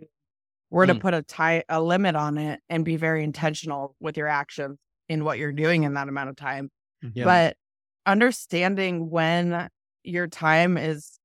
were 0.70 0.86
to 0.86 0.96
mm. 0.96 1.00
put 1.00 1.14
a 1.14 1.22
tie 1.22 1.64
a 1.70 1.82
limit 1.82 2.16
on 2.16 2.38
it 2.38 2.60
and 2.70 2.84
be 2.84 2.98
very 2.98 3.24
intentional 3.24 3.96
with 4.00 4.18
your 4.18 4.28
actions 4.28 4.78
in 5.08 5.24
what 5.24 5.38
you're 5.38 5.54
doing 5.54 5.84
in 5.84 5.94
that 5.94 6.10
amount 6.10 6.30
of 6.30 6.36
time. 6.36 6.70
Yeah. 7.14 7.24
But 7.24 7.58
understanding 8.06 9.10
when 9.10 9.70
your 10.04 10.28
time 10.28 10.78
is 10.78 11.20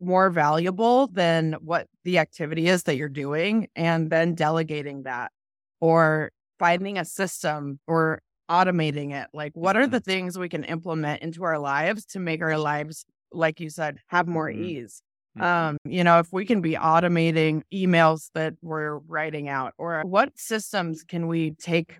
more 0.00 0.30
valuable 0.30 1.08
than 1.08 1.54
what 1.60 1.86
the 2.04 2.18
activity 2.18 2.68
is 2.68 2.84
that 2.84 2.96
you're 2.96 3.08
doing 3.08 3.68
and 3.76 4.10
then 4.10 4.34
delegating 4.34 5.02
that 5.02 5.30
or 5.82 6.30
finding 6.60 6.96
a 6.96 7.04
system 7.04 7.80
or 7.88 8.22
automating 8.48 9.12
it. 9.12 9.26
Like, 9.34 9.52
what 9.54 9.76
are 9.76 9.86
the 9.86 9.98
mm-hmm. 9.98 10.10
things 10.10 10.38
we 10.38 10.48
can 10.48 10.64
implement 10.64 11.22
into 11.22 11.42
our 11.42 11.58
lives 11.58 12.06
to 12.06 12.20
make 12.20 12.40
our 12.40 12.56
lives, 12.56 13.04
like 13.32 13.58
you 13.58 13.68
said, 13.68 13.98
have 14.06 14.28
more 14.28 14.48
mm-hmm. 14.48 14.64
ease? 14.64 15.02
Mm-hmm. 15.36 15.44
Um, 15.44 15.78
you 15.84 16.04
know, 16.04 16.20
if 16.20 16.32
we 16.32 16.46
can 16.46 16.60
be 16.60 16.74
automating 16.74 17.62
emails 17.74 18.30
that 18.34 18.54
we're 18.62 18.98
writing 18.98 19.48
out, 19.48 19.72
or 19.76 20.02
what 20.04 20.30
systems 20.36 21.02
can 21.02 21.26
we 21.26 21.50
take 21.50 21.98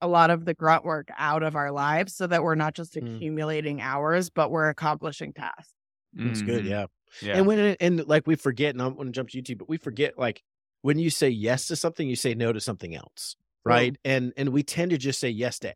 a 0.00 0.08
lot 0.08 0.30
of 0.30 0.44
the 0.44 0.54
grunt 0.54 0.84
work 0.84 1.08
out 1.16 1.44
of 1.44 1.54
our 1.54 1.70
lives 1.70 2.16
so 2.16 2.26
that 2.26 2.42
we're 2.42 2.56
not 2.56 2.74
just 2.74 2.94
mm. 2.94 3.16
accumulating 3.16 3.80
hours, 3.80 4.30
but 4.30 4.50
we're 4.50 4.68
accomplishing 4.68 5.32
tasks? 5.32 5.72
That's 6.12 6.40
mm-hmm. 6.40 6.46
good. 6.46 6.64
Yeah. 6.64 6.86
Yeah. 7.22 7.36
And 7.36 7.46
when 7.46 7.76
and 7.78 8.04
like 8.08 8.26
we 8.26 8.34
forget, 8.34 8.74
and 8.74 8.82
I'm 8.82 8.94
going 8.94 9.06
to 9.06 9.12
jump 9.12 9.28
to 9.30 9.40
YouTube, 9.40 9.58
but 9.58 9.68
we 9.68 9.76
forget 9.76 10.18
like 10.18 10.42
when 10.86 10.98
you 11.00 11.10
say 11.10 11.28
yes 11.28 11.66
to 11.68 11.76
something, 11.76 12.08
you 12.08 12.16
say 12.16 12.34
no 12.34 12.52
to 12.52 12.60
something 12.60 12.94
else, 12.94 13.36
right? 13.64 13.96
And 14.04 14.32
and 14.36 14.50
we 14.50 14.62
tend 14.62 14.92
to 14.92 14.98
just 14.98 15.18
say 15.20 15.28
yes 15.30 15.58
to. 15.60 15.74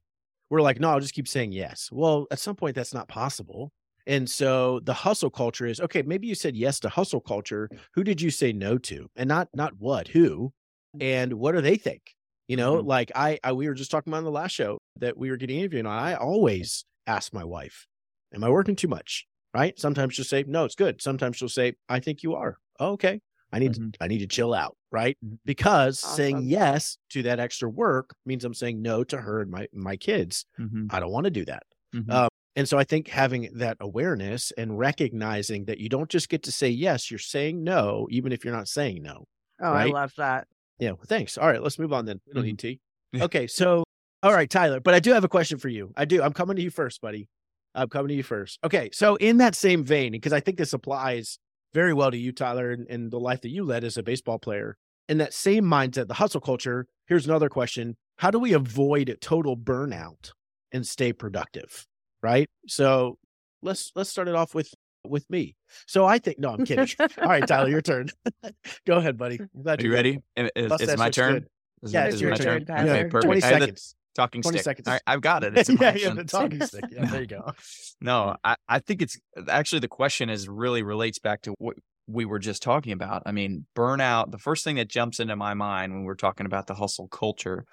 We're 0.51 0.63
like, 0.63 0.79
no, 0.81 0.91
I'll 0.91 1.01
just 1.01 1.15
keep 1.15 1.29
saying 1.29 1.53
yes. 1.53 1.91
Well, 1.93 2.27
at 2.31 2.39
some 2.39 2.57
point, 2.57 2.77
that's 2.77 2.95
not 2.95 3.09
possible. 3.09 3.73
And 4.07 4.31
so 4.31 4.81
the 4.81 4.95
hustle 4.95 5.31
culture 5.31 5.67
is 5.67 5.81
okay. 5.81 6.03
Maybe 6.03 6.29
you 6.29 6.35
said 6.37 6.57
yes 6.57 6.79
to 6.81 6.89
hustle 6.89 7.21
culture. 7.21 7.71
Who 7.95 8.05
did 8.05 8.21
you 8.21 8.31
say 8.31 8.53
no 8.53 8.79
to? 8.79 9.09
And 9.17 9.29
not 9.29 9.49
not 9.55 9.75
what? 9.79 10.09
Who? 10.09 10.53
And 11.01 11.35
what 11.35 11.53
do 11.53 11.61
they 11.61 11.77
think? 11.77 12.15
You 12.49 12.57
know, 12.57 12.77
Mhm. 12.77 12.87
like 12.87 13.13
I, 13.15 13.39
I 13.45 13.53
we 13.53 13.69
were 13.69 13.75
just 13.75 13.91
talking 13.91 14.13
about 14.13 14.19
on 14.19 14.25
the 14.25 14.31
last 14.31 14.53
show 14.53 14.79
that 14.97 15.17
we 15.17 15.31
were 15.31 15.37
getting 15.37 15.59
interviewed. 15.59 15.81
And 15.87 15.89
I 15.89 16.15
always 16.15 16.85
ask 17.07 17.33
my 17.33 17.45
wife, 17.45 17.87
"Am 18.35 18.45
I 18.45 18.51
working 18.51 18.77
too 18.77 18.89
much?" 18.89 19.27
Right? 19.55 19.79
Sometimes 19.79 20.15
she'll 20.15 20.25
say, 20.25 20.45
"No, 20.47 20.65
it's 20.65 20.75
good." 20.77 21.01
Sometimes 21.03 21.37
she'll 21.37 21.49
say, 21.49 21.75
"I 21.89 22.01
think 22.01 22.23
you 22.23 22.35
are." 22.35 22.59
Oh, 22.81 22.93
okay, 22.93 23.21
I 23.53 23.59
need 23.59 23.73
Mhm. 23.73 23.93
to, 23.95 24.03
I 24.03 24.07
need 24.09 24.19
to 24.19 24.27
chill 24.27 24.55
out. 24.55 24.77
Right? 24.93 25.17
Mhm. 25.25 25.39
Because 25.45 25.99
saying 26.01 26.43
yes 26.45 26.99
to 27.11 27.23
that 27.23 27.39
extra 27.41 27.69
work 27.69 28.15
means 28.27 28.45
I'm 28.45 28.55
saying 28.55 28.83
no 28.83 29.05
to 29.05 29.19
her 29.19 29.41
and 29.41 29.51
my 29.51 29.69
my 29.73 29.97
kids. 29.97 30.45
Mhm. 30.59 30.87
I 30.91 31.01
don't 31.01 31.13
want 31.13 31.25
to 31.25 31.31
do 31.31 31.45
that. 31.45 31.63
Mhm. 31.95 32.11
Um, 32.11 32.29
and 32.57 32.69
so 32.69 32.79
I 32.79 32.85
think 32.85 33.09
having 33.09 33.49
that 33.55 33.77
awareness 33.81 34.51
and 34.53 34.79
recognizing 34.79 35.65
that 35.67 35.79
you 35.79 35.89
don't 35.89 36.11
just 36.11 36.29
get 36.29 36.43
to 36.45 36.53
say 36.53 36.69
yes, 36.69 37.11
you're 37.11 37.19
saying 37.19 37.63
no, 37.63 38.07
even 38.11 38.33
if 38.33 38.45
you're 38.45 38.55
not 38.55 38.69
saying 38.69 39.03
no. 39.03 39.27
Oh, 39.61 39.71
Right? 39.73 39.89
I 39.91 39.93
love 39.93 40.13
that. 40.17 40.49
Yeah. 40.79 40.93
Well, 40.93 41.05
thanks. 41.07 41.37
All 41.39 41.47
right. 41.47 41.63
Let's 41.63 41.79
move 41.79 41.93
on 41.93 42.07
then. 42.07 42.21
We 42.27 42.33
don't 42.33 42.45
need 42.45 42.59
tea. 42.59 42.81
Okay. 43.15 43.47
So, 43.47 43.85
all 44.23 44.33
right, 44.33 44.49
Tyler, 44.51 44.81
but 44.81 44.95
I 44.95 45.01
do 45.01 45.13
have 45.13 45.25
a 45.25 45.29
question 45.29 45.59
for 45.59 45.69
you. 45.69 45.93
I 45.97 46.05
do. 46.05 46.23
I'm 46.23 46.33
coming 46.33 46.57
to 46.57 46.63
you 46.63 46.71
first, 46.71 47.01
buddy. 47.01 47.29
I'm 47.75 47.89
coming 47.89 48.09
to 48.09 48.15
you 48.15 48.23
first. 48.23 48.59
Okay. 48.65 48.91
So, 48.93 49.17
in 49.17 49.37
that 49.39 49.55
same 49.55 49.85
vein, 49.85 50.13
because 50.13 50.33
I 50.33 50.41
think 50.41 50.59
this 50.59 50.73
applies 50.73 51.39
very 51.73 51.93
well 51.95 52.11
to 52.11 52.17
you, 52.19 52.33
Tyler, 52.33 52.71
and, 52.71 52.87
and 52.89 53.11
the 53.11 53.21
life 53.21 53.41
that 53.43 53.51
you 53.51 53.65
led 53.65 53.85
as 53.85 53.97
a 53.97 54.03
baseball 54.03 54.39
player, 54.39 54.77
in 55.09 55.19
that 55.19 55.35
same 55.35 55.65
mindset, 55.65 56.09
the 56.09 56.15
hustle 56.15 56.41
culture, 56.41 56.87
here's 57.07 57.27
another 57.27 57.49
question 57.49 57.97
How 58.17 58.31
do 58.31 58.39
we 58.39 58.53
avoid 58.53 59.17
total 59.21 59.57
burnout 59.57 60.33
and 60.73 60.87
stay 60.87 61.13
productive? 61.13 61.87
Right. 62.23 62.49
So, 62.67 63.19
let's 63.63 63.93
let's 63.95 64.11
start 64.11 64.29
it 64.29 64.35
off 64.35 64.55
with 64.55 64.73
with 65.05 65.29
me. 65.31 65.57
So 65.87 66.05
I 66.05 66.19
think 66.19 66.39
no, 66.39 66.51
I'm 66.51 66.65
kidding. 66.65 66.89
All 67.01 67.29
right, 67.29 67.47
Tyler, 67.47 67.69
your 67.69 67.83
turn. 67.83 68.09
Go 68.87 68.97
ahead, 68.97 69.17
buddy. 69.17 69.41
Glad 69.63 69.81
Are 69.81 69.85
you 69.85 69.93
ready? 69.93 70.19
Is, 70.37 70.73
is- 70.81 70.99
my 70.99 71.11
turn? 71.11 71.35
good. 71.35 71.47
Is, 71.83 71.93
Yeah, 71.95 72.05
it's 72.05 72.17
is 72.17 72.21
your 72.21 72.31
my 72.33 72.37
turn, 72.37 72.67
turn? 72.67 72.89
Okay, 72.89 73.05
perfect. 73.05 73.25
20 73.25 73.43
I 73.43 73.47
had 73.47 73.55
the 73.55 73.61
seconds. 73.61 73.95
Talking 74.21 74.43
20 74.43 74.59
stick. 74.59 74.65
seconds. 74.65 74.89
All 74.89 74.95
right, 74.95 75.03
I've 75.07 75.21
got 75.21 75.45
it. 75.45 75.57
It's 75.57 75.69
yeah, 75.69 75.95
yeah, 75.95 76.15
the 76.15 76.25
talking 76.25 76.65
stick. 76.65 76.85
Yeah, 76.91 77.07
there 77.07 77.21
you 77.21 77.27
go. 77.27 77.53
No, 78.03 78.35
I, 78.43 78.57
I 78.67 78.79
think 78.79 79.03
it's 79.03 79.19
actually 79.49 79.81
the 79.81 79.89
question 79.89 80.31
is 80.31 80.49
really 80.49 80.83
relates 80.83 81.19
back 81.19 81.43
to 81.43 81.55
what 81.59 81.77
we 82.07 82.25
were 82.25 82.39
just 82.39 82.63
talking 82.63 82.93
about. 82.93 83.23
I 83.27 83.33
mean, 83.33 83.67
burnout, 83.77 84.31
the 84.31 84.39
first 84.39 84.65
thing 84.65 84.77
that 84.77 84.89
jumps 84.89 85.21
into 85.21 85.37
my 85.37 85.53
mind 85.55 85.93
when 85.93 86.05
we're 86.05 86.15
talking 86.15 86.47
about 86.47 86.67
the 86.67 86.75
hustle 86.75 87.09
culture 87.09 87.67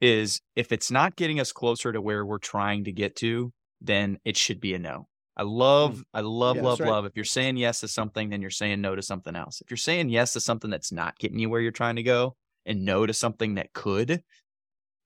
is 0.00 0.40
if 0.54 0.72
it's 0.72 0.90
not 0.90 1.16
getting 1.16 1.40
us 1.40 1.52
closer 1.52 1.92
to 1.92 2.00
where 2.00 2.24
we're 2.24 2.38
trying 2.38 2.84
to 2.84 2.92
get 2.92 3.16
to, 3.16 3.52
then 3.80 4.18
it 4.24 4.36
should 4.36 4.60
be 4.60 4.74
a 4.74 4.78
no. 4.78 5.08
I 5.36 5.42
love, 5.42 5.98
mm. 5.98 6.04
I 6.14 6.20
love, 6.20 6.56
Yeah, 6.56 6.62
love, 6.62 6.80
right. 6.80 6.90
love. 6.90 7.04
If 7.04 7.12
you're 7.14 7.24
saying 7.24 7.58
yes 7.58 7.80
to 7.80 7.88
something, 7.88 8.30
then 8.30 8.40
you're 8.40 8.50
saying 8.50 8.80
no 8.80 8.94
to 8.94 9.02
something 9.02 9.36
else. 9.36 9.60
If 9.60 9.70
you're 9.70 9.76
saying 9.76 10.08
yes 10.08 10.32
to 10.32 10.40
something 10.40 10.70
that's 10.70 10.92
not 10.92 11.18
getting 11.18 11.38
you 11.38 11.50
where 11.50 11.60
you're 11.60 11.72
trying 11.72 11.96
to 11.96 12.02
go 12.02 12.34
and 12.64 12.84
no 12.84 13.04
to 13.04 13.12
something 13.12 13.56
that 13.56 13.74
could, 13.74 14.22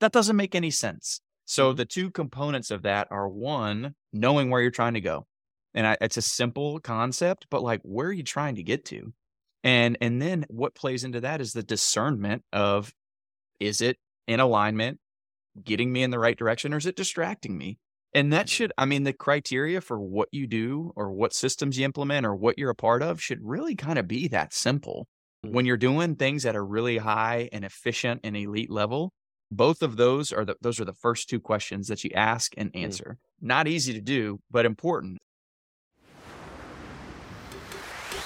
that 0.00 0.12
doesn't 0.12 0.36
make 0.36 0.54
any 0.54 0.70
sense. 0.70 1.20
So 1.46 1.72
Mhm. 1.72 1.74
the 1.74 1.84
two 1.84 2.10
components 2.10 2.70
of 2.70 2.82
that 2.82 3.08
are 3.10 3.28
one, 3.28 3.94
knowing 4.12 4.50
where 4.50 4.60
you're 4.62 4.70
trying 4.70 4.94
to 4.94 5.00
go. 5.00 5.26
And 5.74 5.86
I, 5.86 5.96
it's 6.00 6.16
a 6.16 6.22
simple 6.22 6.80
concept, 6.80 7.46
but 7.50 7.62
like, 7.62 7.80
where 7.82 8.08
are 8.08 8.12
you 8.12 8.22
trying 8.22 8.56
to 8.56 8.62
get 8.62 8.84
to? 8.86 9.12
And 9.62 9.98
and 10.00 10.20
then 10.22 10.46
what 10.48 10.74
plays 10.74 11.04
into 11.04 11.20
that 11.20 11.40
is 11.40 11.52
the 11.52 11.62
discernment 11.62 12.44
of 12.52 12.92
is 13.60 13.80
it 13.80 13.98
in 14.28 14.40
alignment, 14.40 15.00
getting 15.62 15.92
me 15.92 16.02
in 16.02 16.10
the 16.10 16.18
right 16.18 16.38
direction, 16.38 16.74
or 16.74 16.78
is 16.78 16.86
it 16.86 16.96
distracting 16.96 17.58
me? 17.58 17.78
And 18.12 18.32
that 18.32 18.48
should, 18.48 18.72
I 18.76 18.86
mean, 18.86 19.04
the 19.04 19.12
criteria 19.12 19.80
for 19.80 20.00
what 20.00 20.28
you 20.32 20.46
do 20.46 20.92
or 20.96 21.12
what 21.12 21.32
systems 21.32 21.78
you 21.78 21.84
implement 21.84 22.26
or 22.26 22.34
what 22.34 22.58
you're 22.58 22.70
a 22.70 22.74
part 22.74 23.02
of 23.02 23.22
should 23.22 23.38
really 23.42 23.76
kind 23.76 23.98
of 23.98 24.08
be 24.08 24.26
that 24.28 24.52
simple. 24.52 25.06
Mhm. 25.42 25.50
When 25.50 25.64
you're 25.64 25.76
doing 25.76 26.16
things 26.16 26.44
at 26.44 26.56
a 26.56 26.62
really 26.62 26.98
high 26.98 27.48
and 27.52 27.64
efficient 27.64 28.20
and 28.24 28.36
elite 28.36 28.70
level, 28.70 29.12
both 29.50 29.82
of 29.82 29.96
those 29.96 30.32
are 30.32 30.44
the 30.44 30.56
those 30.60 30.78
are 30.80 30.84
the 30.84 30.92
first 30.92 31.28
two 31.28 31.40
questions 31.40 31.88
that 31.88 32.04
you 32.04 32.10
ask 32.14 32.52
and 32.56 32.72
Mm. 32.72 32.84
answer. 32.84 33.18
Not 33.40 33.66
easy 33.68 33.92
to 33.92 34.00
do, 34.00 34.40
but 34.50 34.64
important. 34.66 35.18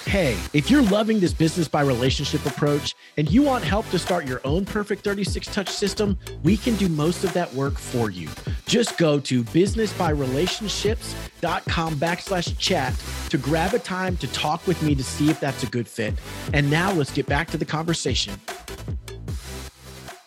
Hey, 0.05 0.37
if 0.53 0.69
you're 0.69 0.83
loving 0.83 1.19
this 1.19 1.33
business 1.33 1.67
by 1.67 1.81
relationship 1.81 2.45
approach 2.45 2.93
and 3.17 3.27
you 3.29 3.41
want 3.41 3.63
help 3.63 3.89
to 3.89 3.97
start 3.97 4.27
your 4.27 4.39
own 4.45 4.63
perfect 4.63 5.03
36 5.03 5.47
touch 5.47 5.67
system, 5.67 6.15
we 6.43 6.57
can 6.57 6.75
do 6.75 6.87
most 6.87 7.23
of 7.23 7.33
that 7.33 7.51
work 7.55 7.79
for 7.79 8.11
you. 8.11 8.29
Just 8.67 8.97
go 8.99 9.19
to 9.21 9.43
businessbyrelationships.com 9.43 11.95
backslash 11.95 12.55
chat 12.59 12.93
to 13.29 13.37
grab 13.39 13.73
a 13.73 13.79
time 13.79 14.15
to 14.17 14.27
talk 14.27 14.65
with 14.67 14.79
me 14.83 14.93
to 14.95 15.03
see 15.03 15.31
if 15.31 15.39
that's 15.39 15.63
a 15.63 15.67
good 15.67 15.87
fit. 15.87 16.13
And 16.53 16.69
now 16.69 16.91
let's 16.93 17.11
get 17.11 17.25
back 17.25 17.49
to 17.51 17.57
the 17.57 17.65
conversation. 17.65 18.39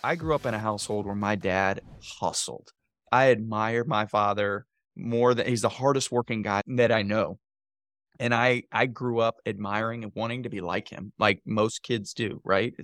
I 0.03 0.15
grew 0.15 0.35
up 0.35 0.47
in 0.47 0.55
a 0.55 0.59
household 0.59 1.07
where 1.07 1.15
my 1.15 1.35
dad 1.35 1.81
hustled. 2.21 2.71
I 3.11 3.31
admire 3.31 3.85
my 3.85 4.07
father 4.07 4.67
more 4.97 5.35
than 5.35 5.47
he's 5.47 5.63
the 5.63 5.69
hardest 5.69 6.13
working 6.13 6.43
guy 6.43 6.63
that 6.67 6.93
I 6.93 7.03
know. 7.03 7.39
And 8.21 8.35
I 8.35 8.65
I 8.73 8.87
grew 8.87 9.21
up 9.21 9.37
admiring 9.47 10.05
and 10.05 10.13
wanting 10.15 10.43
to 10.43 10.51
be 10.51 10.61
like 10.61 10.89
him, 10.89 11.13
like 11.19 11.41
most 11.47 11.83
kids 11.83 12.13
do, 12.15 12.41
right? 12.45 12.75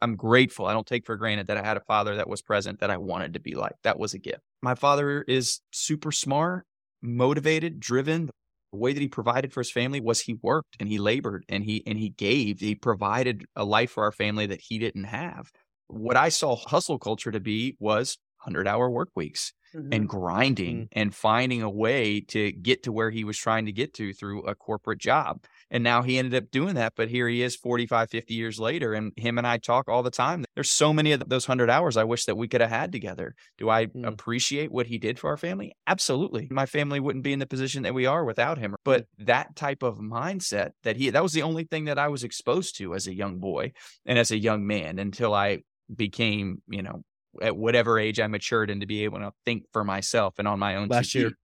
I'm 0.00 0.16
grateful. 0.16 0.66
I 0.66 0.72
don't 0.72 0.86
take 0.86 1.06
for 1.06 1.16
granted 1.16 1.48
that 1.48 1.56
I 1.58 1.62
had 1.62 1.76
a 1.76 1.82
father 1.82 2.16
that 2.16 2.28
was 2.28 2.42
present 2.42 2.80
that 2.80 2.90
I 2.90 2.96
wanted 2.96 3.34
to 3.34 3.40
be 3.40 3.54
like. 3.54 3.74
That 3.82 3.98
was 3.98 4.14
a 4.14 4.18
gift. 4.18 4.40
My 4.62 4.74
father 4.74 5.22
is 5.22 5.60
super 5.72 6.12
smart, 6.12 6.64
motivated, 7.02 7.80
driven. 7.80 8.30
The 8.72 8.78
way 8.78 8.92
that 8.92 9.00
he 9.00 9.08
provided 9.08 9.52
for 9.52 9.60
his 9.60 9.70
family 9.70 10.00
was 10.00 10.20
he 10.20 10.34
worked 10.42 10.76
and 10.80 10.88
he 10.88 10.98
labored 10.98 11.44
and 11.48 11.64
he 11.64 11.82
and 11.86 11.98
he 11.98 12.10
gave. 12.10 12.60
He 12.60 12.74
provided 12.74 13.44
a 13.54 13.64
life 13.64 13.92
for 13.92 14.04
our 14.04 14.12
family 14.12 14.46
that 14.46 14.60
he 14.60 14.78
didn't 14.78 15.04
have 15.04 15.50
what 15.88 16.16
I 16.16 16.28
saw 16.28 16.56
hustle 16.56 16.98
culture 16.98 17.30
to 17.30 17.40
be 17.40 17.76
was 17.78 18.18
100 18.38 18.68
hour 18.68 18.90
work 18.90 19.10
weeks 19.14 19.52
Mhm. 19.74 19.88
and 19.92 20.08
grinding 20.08 20.88
and 20.92 21.12
finding 21.14 21.60
a 21.60 21.68
way 21.68 22.20
to 22.20 22.52
get 22.52 22.84
to 22.84 22.92
where 22.92 23.10
he 23.10 23.24
was 23.24 23.36
trying 23.36 23.66
to 23.66 23.72
get 23.72 23.92
to 23.94 24.12
through 24.12 24.42
a 24.42 24.54
corporate 24.54 25.00
job. 25.00 25.42
And 25.72 25.82
now 25.82 26.02
he 26.02 26.18
ended 26.18 26.40
up 26.40 26.52
doing 26.52 26.76
that. 26.76 26.92
But 26.94 27.08
here 27.08 27.28
he 27.28 27.42
is 27.42 27.56
45, 27.56 28.08
50 28.08 28.34
years 28.34 28.60
later. 28.60 28.94
And 28.94 29.12
him 29.16 29.38
and 29.38 29.46
I 29.46 29.58
talk 29.58 29.88
all 29.88 30.04
the 30.04 30.10
time. 30.10 30.44
There's 30.54 30.70
so 30.70 30.92
many 30.92 31.10
of 31.10 31.28
those 31.28 31.48
100 31.48 31.68
hours 31.68 31.96
I 31.96 32.04
wish 32.04 32.26
that 32.26 32.36
we 32.36 32.46
could 32.46 32.60
have 32.60 32.70
had 32.70 32.92
together. 32.92 33.34
Do 33.58 33.68
I 33.68 33.86
Mm. 33.86 34.06
appreciate 34.06 34.70
what 34.70 34.86
he 34.86 34.98
did 34.98 35.18
for 35.18 35.30
our 35.30 35.36
family? 35.36 35.72
Absolutely. 35.88 36.46
My 36.50 36.64
family 36.66 37.00
wouldn't 37.00 37.24
be 37.24 37.32
in 37.32 37.40
the 37.40 37.46
position 37.46 37.82
that 37.82 37.92
we 37.94 38.06
are 38.06 38.24
without 38.24 38.58
him. 38.58 38.76
But 38.84 39.06
that 39.18 39.56
type 39.56 39.82
of 39.82 39.98
mindset 39.98 40.70
that 40.84 40.96
he, 40.96 41.10
that 41.10 41.24
was 41.24 41.32
the 41.32 41.42
only 41.42 41.64
thing 41.64 41.86
that 41.86 41.98
I 41.98 42.06
was 42.08 42.22
exposed 42.22 42.76
to 42.78 42.94
as 42.94 43.08
a 43.08 43.14
young 43.14 43.40
boy 43.40 43.72
and 44.06 44.16
as 44.16 44.30
a 44.30 44.38
young 44.38 44.64
man 44.66 45.00
until 45.00 45.34
I 45.34 45.62
became, 45.94 46.62
you 46.68 46.82
know, 46.82 47.02
at 47.42 47.56
whatever 47.56 47.98
age 47.98 48.18
I 48.20 48.26
matured 48.26 48.70
and 48.70 48.80
to 48.80 48.86
be 48.86 49.04
able 49.04 49.18
to 49.18 49.32
think 49.44 49.64
for 49.72 49.84
myself 49.84 50.34
and 50.38 50.48
on 50.48 50.58
my 50.58 50.76
own. 50.76 50.88
Last 50.88 51.14
year. 51.14 51.30
feet. 51.30 51.36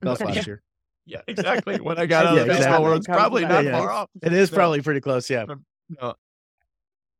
That 0.00 0.10
was 0.10 0.20
Yeah. 0.20 0.26
last 0.26 0.46
year. 0.46 0.62
Yeah, 1.06 1.20
exactly. 1.28 1.76
When 1.80 1.98
I 1.98 2.06
got 2.06 2.26
out 2.26 2.34
Yeah, 2.36 2.40
of 2.42 2.46
the 2.46 2.52
baseball 2.54 2.66
exactly. 2.66 2.84
world, 2.84 2.98
it's 2.98 3.06
probably 3.06 3.42
to 3.42 3.48
not 3.48 3.64
that. 3.64 3.72
far 3.72 3.90
off. 3.90 4.10
It 4.22 4.32
is 4.32 4.50
No. 4.50 4.56
probably 4.56 4.80
pretty 4.80 5.00
close. 5.00 5.28
Yeah. 5.28 5.44
No. 5.90 6.14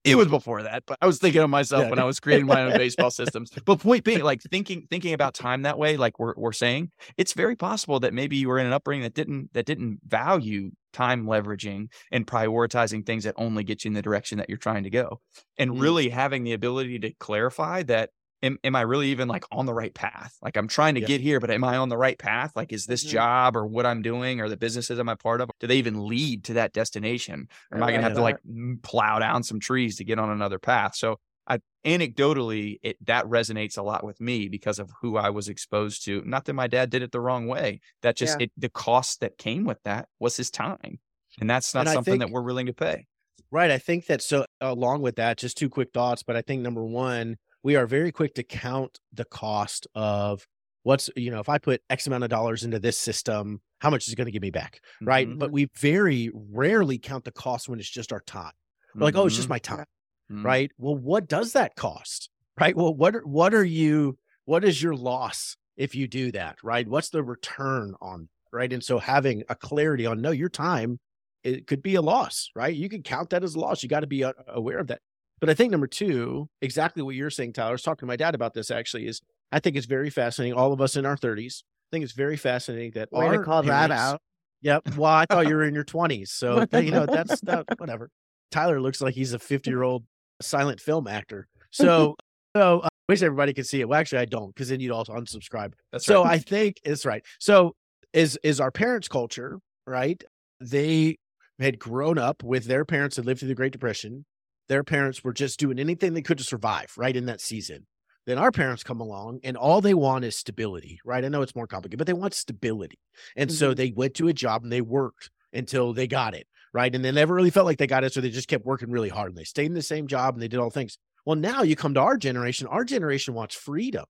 It 0.04 0.16
was 0.16 0.28
before 0.28 0.62
that, 0.62 0.84
but 0.86 0.98
I 1.00 1.06
was 1.06 1.18
thinking 1.18 1.40
of 1.40 1.48
myself 1.48 1.84
Yeah. 1.84 1.90
when 1.90 1.98
I 1.98 2.04
was 2.04 2.20
creating 2.20 2.44
my 2.46 2.62
own 2.62 2.72
baseball 2.78 3.10
systems. 3.10 3.50
But 3.64 3.80
point 3.80 4.04
being, 4.04 4.22
like 4.22 4.42
thinking 4.42 4.86
thinking 4.90 5.14
about 5.14 5.32
time 5.34 5.62
that 5.62 5.78
way, 5.78 5.96
like 5.96 6.18
we're 6.18 6.34
we're 6.36 6.52
saying, 6.52 6.90
it's 7.16 7.32
very 7.32 7.56
possible 7.56 8.00
that 8.00 8.12
maybe 8.12 8.36
you 8.36 8.48
were 8.48 8.58
in 8.58 8.66
an 8.66 8.72
upbringing 8.74 9.02
that 9.04 9.14
didn't 9.14 9.52
that 9.54 9.64
didn't 9.64 10.00
value 10.06 10.72
time 10.94 11.26
leveraging 11.26 11.88
and 12.10 12.26
prioritizing 12.26 13.04
things 13.04 13.24
that 13.24 13.34
only 13.36 13.64
get 13.64 13.84
you 13.84 13.90
in 13.90 13.94
the 13.94 14.02
direction 14.02 14.38
that 14.38 14.48
you're 14.48 14.58
trying 14.58 14.84
to 14.84 14.90
go. 14.90 15.20
And 15.58 15.78
Mm. 15.78 15.80
really 15.80 16.08
having 16.08 16.44
the 16.44 16.52
ability 16.54 16.98
to 17.00 17.12
clarify 17.20 17.82
that 17.84 18.10
am, 18.42 18.58
am 18.64 18.76
I 18.76 18.82
really 18.82 19.08
even 19.08 19.28
like 19.28 19.44
on 19.52 19.66
the 19.66 19.74
right 19.74 19.94
path? 19.94 20.36
Like 20.42 20.56
I'm 20.56 20.68
trying 20.68 20.94
to 20.94 21.00
Yeah. 21.00 21.08
get 21.10 21.20
here, 21.20 21.40
but 21.40 21.50
am 21.50 21.64
I 21.64 21.76
on 21.76 21.88
the 21.88 21.96
right 21.98 22.18
path? 22.18 22.52
Like 22.56 22.72
is 22.72 22.86
this 22.86 23.02
Mhm. 23.02 23.04
job 23.04 23.56
or 23.56 23.66
what 23.66 23.86
I'm 23.86 24.02
doing 24.02 24.40
or 24.40 24.48
the 24.48 24.56
businesses 24.56 24.98
I'm 24.98 25.08
a 25.08 25.16
part 25.16 25.40
of, 25.40 25.50
do 25.60 25.66
they 25.66 25.76
even 25.76 26.06
lead 26.06 26.44
to 26.44 26.54
that 26.54 26.72
destination? 26.72 27.48
Or 27.70 27.76
am 27.76 27.82
I, 27.82 27.84
I 27.84 27.92
gonna 27.92 28.02
have 28.04 28.14
to 28.14 28.22
like 28.22 28.38
plow 28.82 29.18
down 29.18 29.42
some 29.42 29.60
trees 29.60 29.96
to 29.96 30.04
get 30.04 30.18
on 30.18 30.30
another 30.30 30.58
path? 30.58 30.94
So 30.96 31.16
I 31.46 31.60
anecdotally, 31.84 32.78
it 32.82 32.96
that 33.06 33.26
resonates 33.26 33.76
a 33.78 33.82
lot 33.82 34.04
with 34.04 34.20
me 34.20 34.48
because 34.48 34.78
of 34.78 34.90
who 35.00 35.16
I 35.16 35.30
was 35.30 35.48
exposed 35.48 36.04
to. 36.06 36.22
Not 36.24 36.44
that 36.46 36.54
my 36.54 36.66
dad 36.66 36.90
did 36.90 37.02
it 37.02 37.12
the 37.12 37.20
wrong 37.20 37.46
way. 37.46 37.80
That 38.02 38.16
just 38.16 38.38
Yeah. 38.40 38.44
it 38.46 38.52
the 38.56 38.68
cost 38.70 39.20
that 39.20 39.38
came 39.38 39.64
with 39.64 39.82
that 39.84 40.08
was 40.18 40.36
his 40.36 40.50
time. 40.50 41.00
And 41.40 41.50
that's 41.50 41.74
not 41.74 41.86
And 41.86 41.94
something 41.94 42.18
that 42.20 42.30
we're 42.30 42.42
willing 42.42 42.66
to 42.66 42.72
pay. 42.72 43.06
Right. 43.50 43.70
I 43.70 43.78
think 43.78 44.06
that 44.06 44.22
so 44.22 44.46
along 44.60 45.02
with 45.02 45.16
that, 45.16 45.38
just 45.38 45.56
two 45.56 45.68
quick 45.68 45.90
thoughts. 45.92 46.22
But 46.22 46.36
I 46.36 46.42
think 46.42 46.62
number 46.62 46.84
one, 46.84 47.36
we 47.62 47.76
are 47.76 47.86
very 47.86 48.12
quick 48.12 48.34
to 48.34 48.42
count 48.42 49.00
the 49.12 49.24
cost 49.24 49.86
of 49.94 50.46
what's, 50.82 51.08
you 51.16 51.30
know, 51.30 51.40
if 51.40 51.48
I 51.48 51.58
put 51.58 51.82
X 51.90 52.06
amount 52.06 52.24
of 52.24 52.30
dollars 52.30 52.62
into 52.64 52.78
this 52.78 52.98
system, 52.98 53.60
how 53.80 53.90
much 53.90 54.06
is 54.06 54.12
it 54.12 54.16
going 54.16 54.26
to 54.26 54.32
give 54.32 54.42
me 54.42 54.50
back? 54.50 54.80
Right. 55.00 55.28
Mhm. 55.28 55.38
But 55.38 55.50
we 55.50 55.68
very 55.76 56.30
rarely 56.34 56.98
count 56.98 57.24
the 57.24 57.32
cost 57.32 57.68
when 57.68 57.78
it's 57.80 57.88
just 57.90 58.12
our 58.12 58.20
time. 58.20 58.52
We're 58.94 59.04
like, 59.06 59.16
oh, 59.16 59.26
it's 59.26 59.34
just 59.36 59.48
Mhm. 59.48 59.50
my 59.50 59.58
time. 59.58 59.86
Mhm. 60.30 60.44
Right. 60.44 60.72
Well, 60.78 60.96
what 60.96 61.28
does 61.28 61.52
that 61.52 61.76
cost? 61.76 62.30
Right. 62.58 62.76
Well, 62.76 62.94
what 62.94 63.16
are, 63.16 63.26
what 63.26 63.52
are 63.54 63.64
you, 63.64 64.18
what 64.44 64.64
is 64.64 64.82
your 64.82 64.94
loss 64.94 65.56
if 65.76 65.94
you 65.94 66.06
do 66.06 66.32
that? 66.32 66.56
Right. 66.62 66.86
What's 66.88 67.10
the 67.10 67.22
return 67.22 67.94
on 68.00 68.28
right? 68.54 68.72
And 68.72 68.82
so 68.82 68.98
having 68.98 69.42
a 69.48 69.54
clarity 69.54 70.06
on 70.06 70.22
no, 70.22 70.30
your 70.30 70.48
time, 70.48 71.00
it 71.42 71.66
could 71.66 71.82
be 71.82 71.96
a 71.96 72.02
loss, 72.02 72.50
right? 72.54 72.74
You 72.74 72.88
can 72.88 73.02
count 73.02 73.30
that 73.30 73.44
as 73.44 73.54
a 73.54 73.60
loss. 73.60 73.82
You 73.82 73.88
got 73.88 74.00
to 74.00 74.06
be 74.06 74.24
aware 74.48 74.78
of 74.78 74.86
that. 74.86 75.00
But 75.40 75.50
I 75.50 75.54
think 75.54 75.72
number 75.72 75.88
two, 75.88 76.48
exactly 76.62 77.02
what 77.02 77.16
you're 77.16 77.28
saying, 77.28 77.52
Tyler. 77.52 77.70
I 77.70 77.72
was 77.72 77.82
talking 77.82 78.06
to 78.06 78.06
my 78.06 78.16
dad 78.16 78.34
about 78.34 78.54
this 78.54 78.70
actually. 78.70 79.06
Is 79.08 79.20
I 79.52 79.58
think 79.58 79.76
it's 79.76 79.86
very 79.86 80.08
fascinating. 80.08 80.56
All 80.56 80.72
of 80.72 80.80
us 80.80 80.96
in 80.96 81.04
our 81.04 81.16
30s, 81.16 81.62
I 81.62 81.88
think 81.90 82.04
it's 82.04 82.14
very 82.14 82.36
fascinating 82.36 82.92
that 82.92 83.12
Way 83.12 83.26
our 83.26 83.38
to 83.38 83.44
call 83.44 83.62
that 83.64 83.90
out. 83.90 84.22
Yep. 84.62 84.96
Well, 84.96 85.12
I 85.12 85.26
thought 85.26 85.46
you 85.48 85.56
were 85.56 85.64
in 85.64 85.74
your 85.74 85.84
20s, 85.84 86.28
so 86.28 86.64
you 86.72 86.92
know 86.92 87.04
that's 87.04 87.40
that, 87.42 87.66
whatever. 87.76 88.10
Tyler 88.50 88.80
looks 88.80 89.00
like 89.02 89.14
he's 89.14 89.34
a 89.34 89.38
50 89.38 89.68
year 89.68 89.82
old 89.82 90.04
silent 90.42 90.80
film 90.80 91.06
actor. 91.06 91.48
So, 91.74 92.14
so 92.56 92.82
I 92.84 92.88
wish 93.08 93.20
everybody 93.20 93.52
could 93.52 93.66
see 93.66 93.80
it. 93.80 93.88
Well, 93.88 93.98
actually, 93.98 94.20
I 94.20 94.26
don't, 94.26 94.54
because 94.54 94.68
then 94.68 94.78
you'd 94.78 94.92
also 94.92 95.12
unsubscribe. 95.12 95.72
That's 95.90 96.06
so 96.06 96.22
right. 96.22 96.34
I 96.34 96.38
think 96.38 96.76
it's 96.84 97.04
right. 97.04 97.24
So 97.40 97.74
is 98.12 98.38
is 98.44 98.60
our 98.60 98.70
parents' 98.70 99.08
culture 99.08 99.58
right? 99.86 100.22
They 100.60 101.16
had 101.58 101.78
grown 101.78 102.16
up 102.16 102.42
with 102.42 102.64
their 102.66 102.84
parents 102.84 103.16
had 103.16 103.26
lived 103.26 103.40
through 103.40 103.48
the 103.48 103.54
Great 103.54 103.72
Depression. 103.72 104.24
Their 104.68 104.84
parents 104.84 105.22
were 105.22 105.32
just 105.32 105.58
doing 105.58 105.78
anything 105.78 106.14
they 106.14 106.22
could 106.22 106.38
to 106.38 106.44
survive, 106.44 106.92
right? 106.96 107.14
In 107.14 107.26
that 107.26 107.40
season. 107.40 107.86
Then 108.26 108.38
our 108.38 108.50
parents 108.50 108.82
come 108.82 109.00
along 109.00 109.40
and 109.44 109.56
all 109.56 109.82
they 109.82 109.92
want 109.92 110.24
is 110.24 110.36
stability, 110.36 110.98
right? 111.04 111.24
I 111.24 111.28
know 111.28 111.42
it's 111.42 111.54
more 111.54 111.66
complicated, 111.66 111.98
but 111.98 112.06
they 112.06 112.14
want 112.14 112.32
stability. 112.32 112.98
And 113.36 113.52
so 113.52 113.72
Mhm. 113.72 113.76
they 113.76 113.90
went 113.90 114.14
to 114.14 114.28
a 114.28 114.32
job 114.32 114.62
and 114.62 114.72
they 114.72 114.80
worked 114.80 115.30
until 115.52 115.92
they 115.92 116.06
got 116.06 116.34
it, 116.34 116.46
right? 116.74 116.94
And 116.94 117.04
they 117.04 117.12
never 117.12 117.32
really 117.32 117.50
felt 117.50 117.64
like 117.64 117.78
they 117.78 117.86
got 117.86 118.04
it. 118.04 118.12
So 118.12 118.20
they 118.20 118.30
just 118.30 118.48
kept 118.48 118.66
working 118.66 118.90
really 118.90 119.08
hard 119.08 119.30
and 119.30 119.38
they 119.38 119.44
stayed 119.44 119.66
in 119.66 119.74
the 119.74 119.80
same 119.80 120.06
job 120.06 120.34
and 120.34 120.42
they 120.42 120.48
did 120.48 120.58
all 120.58 120.70
things. 120.70 120.98
Well, 121.24 121.36
now 121.36 121.62
you 121.62 121.76
come 121.76 121.94
to 121.94 122.00
our 122.00 122.18
generation, 122.18 122.66
our 122.66 122.84
generation 122.84 123.32
wants 123.32 123.54
freedom, 123.54 124.04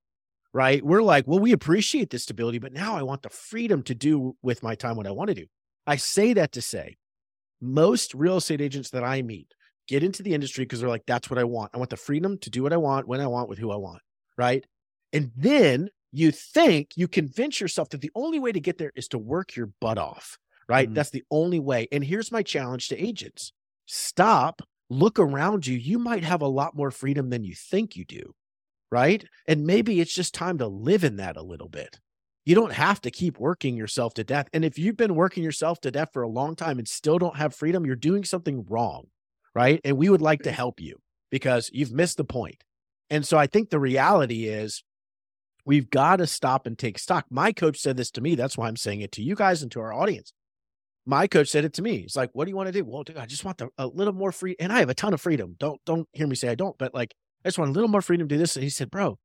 right? 0.52 0.85
We're 0.85 1.02
like, 1.02 1.28
well, 1.28 1.38
we 1.38 1.52
appreciate 1.52 2.11
the 2.11 2.18
stability, 2.18 2.59
but 2.59 2.73
now 2.73 2.97
I 2.97 3.02
want 3.02 3.23
the 3.23 3.28
freedom 3.28 3.83
to 3.85 3.94
do 3.94 4.35
with 4.42 4.62
my 4.62 4.75
time 4.75 4.97
what 4.97 5.06
I 5.06 5.12
want 5.12 5.28
to 5.28 5.35
do. 5.35 5.47
I 5.87 5.97
say 5.97 6.33
that 6.33 6.52
to 6.52 6.62
say 6.62 6.97
most 7.61 8.14
real 8.14 8.38
estate 8.38 8.61
agents 8.61 8.90
that 8.90 9.04
I 9.04 9.23
meet 9.23 9.52
get 9.87 10.02
into 10.02 10.23
the 10.23 10.35
industry 10.35 10.64
because 10.64 10.80
they're 10.80 10.88
like, 10.88 11.06
that's 11.06 11.28
what 11.30 11.38
I 11.38 11.44
want. 11.44 11.71
I 11.75 11.78
want 11.78 11.90
the 11.90 11.97
freedom 11.97 12.38
to 12.38 12.50
do 12.50 12.62
what 12.62 12.73
I 12.73 12.78
want, 12.78 13.06
when 13.06 13.21
I 13.21 13.26
want, 13.26 13.50
with 13.50 13.59
who 13.59 13.71
I 13.71 13.76
want. 13.76 14.00
Right. 14.38 14.64
And 15.12 15.30
then 15.37 15.90
you 16.11 16.33
think 16.33 16.92
you 16.97 17.06
convince 17.06 17.61
yourself 17.61 17.90
that 17.90 18.00
the 18.00 18.11
only 18.14 18.38
way 18.38 18.50
to 18.50 18.61
get 18.61 18.78
there 18.78 18.92
is 18.97 19.09
to 19.09 19.18
work 19.18 19.54
your 19.54 19.71
butt 19.80 19.99
off. 19.99 20.38
Right. 20.68 20.88
Mhm. 20.88 20.94
That's 20.94 21.11
the 21.11 21.25
only 21.30 21.61
way. 21.61 21.88
And 21.92 22.04
here's 22.04 22.33
my 22.33 22.42
challenge 22.42 22.88
to 22.88 23.02
agents 23.02 23.52
stop, 23.87 24.62
look 24.88 25.18
around 25.18 25.66
you. 25.66 25.76
You 25.76 25.99
might 25.99 26.25
have 26.25 26.42
a 26.42 26.49
lot 26.49 26.75
more 26.76 26.90
freedom 26.90 27.30
than 27.30 27.44
you 27.44 27.54
think 27.54 27.97
you 27.97 28.04
do. 28.04 28.35
Right. 28.90 29.25
And 29.49 29.66
maybe 29.66 30.00
it's 30.00 30.14
just 30.14 30.35
time 30.35 30.59
to 30.59 30.66
live 30.68 31.04
in 31.04 31.16
that 31.16 31.37
a 31.37 31.42
little 31.42 31.68
bit. 31.68 31.99
You 32.47 32.54
don't 32.54 32.73
have 32.73 33.00
to 33.02 33.11
keep 33.11 33.38
working 33.40 33.76
yourself 33.76 34.14
to 34.14 34.25
death. 34.25 34.49
And 34.52 34.64
if 34.64 34.78
you've 34.78 34.97
been 34.97 35.14
working 35.16 35.42
yourself 35.42 35.80
to 35.80 35.90
death 35.90 36.11
for 36.12 36.23
a 36.23 36.28
long 36.28 36.54
time 36.56 36.78
and 36.78 36.87
still 36.87 37.18
don't 37.18 37.37
have 37.37 37.54
freedom, 37.54 37.85
you're 37.87 37.97
doing 37.97 38.25
something 38.25 38.64
wrong. 38.68 39.06
Right. 39.54 39.80
And 39.85 39.97
we 39.97 40.11
would 40.11 40.23
like 40.23 40.42
to 40.42 40.52
help 40.52 40.80
you 40.80 41.00
because 41.30 41.71
you've 41.73 41.92
missed 41.92 42.16
the 42.18 42.25
point. 42.25 42.62
And 43.11 43.26
so 43.26 43.38
I 43.38 43.47
think 43.47 43.71
the 43.71 43.80
reality 43.80 44.44
is 44.47 44.83
we've 45.64 45.90
got 45.90 46.16
to 46.16 46.26
stop 46.26 46.66
and 46.66 46.78
take 46.78 46.99
stock. 46.99 47.26
My 47.30 47.52
coach 47.52 47.78
said 47.78 47.97
this 47.97 48.11
to 48.12 48.21
me. 48.21 48.35
That's 48.35 48.56
why 48.56 48.68
I'm 48.68 48.76
saying 48.76 49.00
it 49.00 49.12
to 49.12 49.23
you 49.23 49.35
guys 49.35 49.62
and 49.62 49.71
to 49.73 49.80
our 49.80 49.92
audience. 49.92 50.33
My 51.06 51.26
coach 51.26 51.49
said 51.49 51.64
it 51.64 51.75
to 51.75 51.82
me. 51.82 52.02
He's 52.02 52.16
like, 52.16 52.30
"What 52.32 52.44
do 52.46 52.50
you 52.50 52.56
want 52.56 52.68
to 52.68 52.73
do?" 52.73 52.84
Well, 52.84 53.02
dude, 53.04 53.18
I 53.18 53.26
just 53.26 53.44
want 53.44 53.58
the, 53.58 53.68
a 53.78 53.87
little 53.87 54.14
more 54.14 54.32
free, 54.32 54.56
and 54.58 54.73
I 54.73 54.78
have 54.80 54.88
a 54.88 54.94
ton 54.94 55.12
of 55.14 55.20
freedom. 55.20 55.56
Don't 55.58 55.80
don't 55.84 56.08
hear 56.12 56.26
me 56.26 56.34
say 56.34 56.49
I 56.49 56.54
don't, 56.54 56.76
but 56.78 56.94
like 56.94 57.14
I 57.44 57.49
just 57.49 57.58
want 57.58 57.70
a 57.70 57.75
little 57.75 57.88
more 57.88 58.02
freedom 58.02 58.28
to 58.28 58.34
do 58.34 58.38
this. 58.38 58.56
And 58.56 58.62
he 58.62 58.70
said, 58.70 58.90
"Bro, 58.90 59.18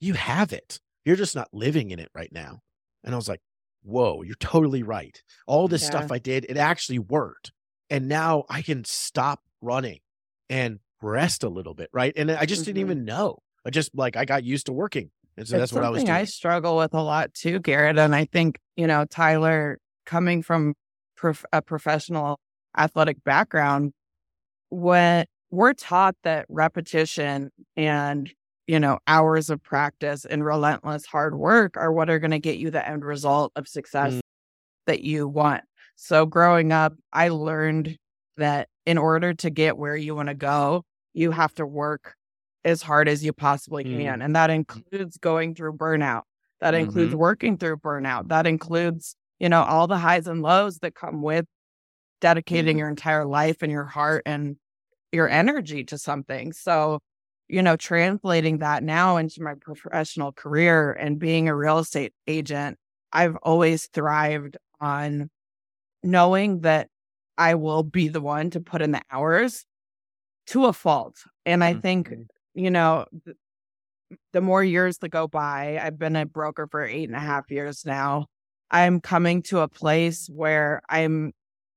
you 0.00 0.14
have 0.14 0.52
it. 0.52 0.80
You're 1.04 1.16
just 1.16 1.34
not 1.36 1.48
living 1.52 1.90
in 1.90 1.98
it 2.00 2.10
right 2.14 2.32
now." 2.32 2.60
And 3.04 3.14
I 3.14 3.18
was 3.18 3.28
like, 3.28 3.40
"Whoa, 3.82 4.22
you're 4.22 4.34
totally 4.36 4.82
right. 4.82 5.22
All 5.46 5.68
this 5.68 5.84
stuff 5.84 6.10
I 6.10 6.18
did, 6.18 6.46
it 6.48 6.56
actually 6.56 6.98
worked, 6.98 7.52
and 7.90 8.08
now 8.08 8.44
I 8.48 8.62
can 8.62 8.84
stop 8.84 9.42
running 9.62 10.00
and 10.48 10.80
rest 11.02 11.44
a 11.44 11.48
little 11.48 11.74
bit, 11.74 11.90
right?" 11.92 12.12
And 12.16 12.30
I 12.30 12.46
just 12.46 12.64
didn't 12.64 12.78
Mhm. 12.78 12.80
even 12.80 13.04
know. 13.04 13.38
I 13.64 13.70
just 13.70 13.94
like 13.94 14.16
I 14.16 14.24
got 14.24 14.44
used 14.44 14.66
to 14.66 14.72
working, 14.72 15.10
and 15.36 15.46
so 15.46 15.56
It's 15.56 15.60
that's 15.62 15.72
what 15.72 15.84
I 15.84 15.90
was 15.90 16.02
doing. 16.04 16.16
I 16.16 16.24
struggle 16.24 16.76
with 16.78 16.94
a 16.94 17.02
lot 17.02 17.34
too, 17.34 17.60
Garrett. 17.60 17.98
And 17.98 18.14
I 18.14 18.24
think, 18.26 18.58
you 18.76 18.86
know, 18.86 19.04
Tyler, 19.04 19.78
coming 20.04 20.42
from 20.42 20.74
prof- 21.16 21.44
a 21.52 21.62
professional 21.62 22.38
athletic 22.76 23.22
background, 23.24 23.92
when 24.70 25.24
we're 25.50 25.72
taught 25.72 26.16
that 26.24 26.44
repetition 26.48 27.50
and, 27.76 28.32
you 28.66 28.80
know, 28.80 28.98
hours 29.06 29.48
of 29.48 29.62
practice 29.62 30.24
and 30.24 30.44
relentless 30.44 31.06
hard 31.06 31.36
work 31.36 31.76
are 31.76 31.92
what 31.92 32.10
are 32.10 32.18
going 32.18 32.32
to 32.32 32.38
get 32.38 32.58
you 32.58 32.70
the 32.70 32.86
end 32.86 33.04
result 33.04 33.52
of 33.56 33.68
success 33.68 34.14
Mm. 34.14 34.20
that 34.86 35.00
you 35.02 35.28
want. 35.28 35.64
So 35.94 36.26
growing 36.26 36.72
up, 36.72 36.94
I 37.12 37.28
learned 37.28 37.96
that 38.36 38.68
in 38.84 38.98
order 38.98 39.32
to 39.34 39.50
get 39.50 39.78
where 39.78 39.96
you 39.96 40.14
want 40.14 40.28
to 40.28 40.34
go, 40.34 40.84
you 41.14 41.30
have 41.30 41.54
to 41.54 41.64
work 41.66 42.14
as 42.64 42.82
hard 42.82 43.08
as 43.08 43.24
you 43.24 43.32
possibly 43.32 43.84
Mm. 43.84 43.98
can. 43.98 44.22
And 44.22 44.36
that 44.36 44.50
includes 44.50 45.16
going 45.16 45.54
through 45.54 45.74
burnout. 45.74 46.22
That 46.60 46.74
includes 46.74 47.14
working 47.14 47.56
through 47.56 47.76
burnout. 47.78 48.28
That 48.28 48.46
includes, 48.46 49.14
you 49.38 49.48
know, 49.48 49.62
all 49.62 49.86
the 49.86 49.98
highs 49.98 50.26
and 50.26 50.42
lows 50.42 50.78
that 50.80 50.94
come 50.94 51.22
with 51.22 51.46
dedicating 52.20 52.78
your 52.78 52.88
entire 52.88 53.24
life 53.26 53.62
and 53.62 53.70
your 53.72 53.84
heart 53.84 54.22
and 54.26 54.56
your 55.12 55.28
energy 55.28 55.84
to 55.84 55.98
something. 55.98 56.52
So, 56.52 57.00
you 57.48 57.62
know, 57.62 57.76
translating 57.76 58.58
that 58.58 58.82
now 58.82 59.16
into 59.18 59.42
my 59.42 59.54
professional 59.60 60.32
career 60.32 60.92
and 60.92 61.18
being 61.18 61.48
a 61.48 61.56
real 61.56 61.78
estate 61.78 62.14
agent, 62.26 62.78
I've 63.12 63.36
always 63.42 63.88
thrived 63.92 64.58
on 64.80 65.30
knowing 66.02 66.60
that 66.60 66.88
I 67.38 67.54
will 67.54 67.82
be 67.82 68.08
the 68.08 68.20
one 68.20 68.50
to 68.50 68.60
put 68.60 68.82
in 68.82 68.92
the 68.92 69.02
hours 69.10 69.64
to 70.48 70.66
a 70.66 70.72
fault. 70.72 71.16
And 71.46 71.64
I 71.64 71.74
think, 71.74 72.08
Mhm. 72.10 72.28
you 72.54 72.70
know, 72.70 73.06
th- 73.24 73.36
the 74.32 74.40
more 74.40 74.62
years 74.62 74.98
that 74.98 75.08
go 75.10 75.26
by, 75.28 75.78
I've 75.82 75.98
been 75.98 76.16
a 76.16 76.26
broker 76.26 76.66
for 76.70 76.84
eight 76.84 77.08
and 77.08 77.16
a 77.16 77.20
half 77.20 77.50
years 77.50 77.84
now. 77.84 78.26
I'm 78.70 79.00
coming 79.00 79.42
to 79.44 79.60
a 79.60 79.68
place 79.68 80.28
where 80.32 80.82
I'm, 80.88 81.32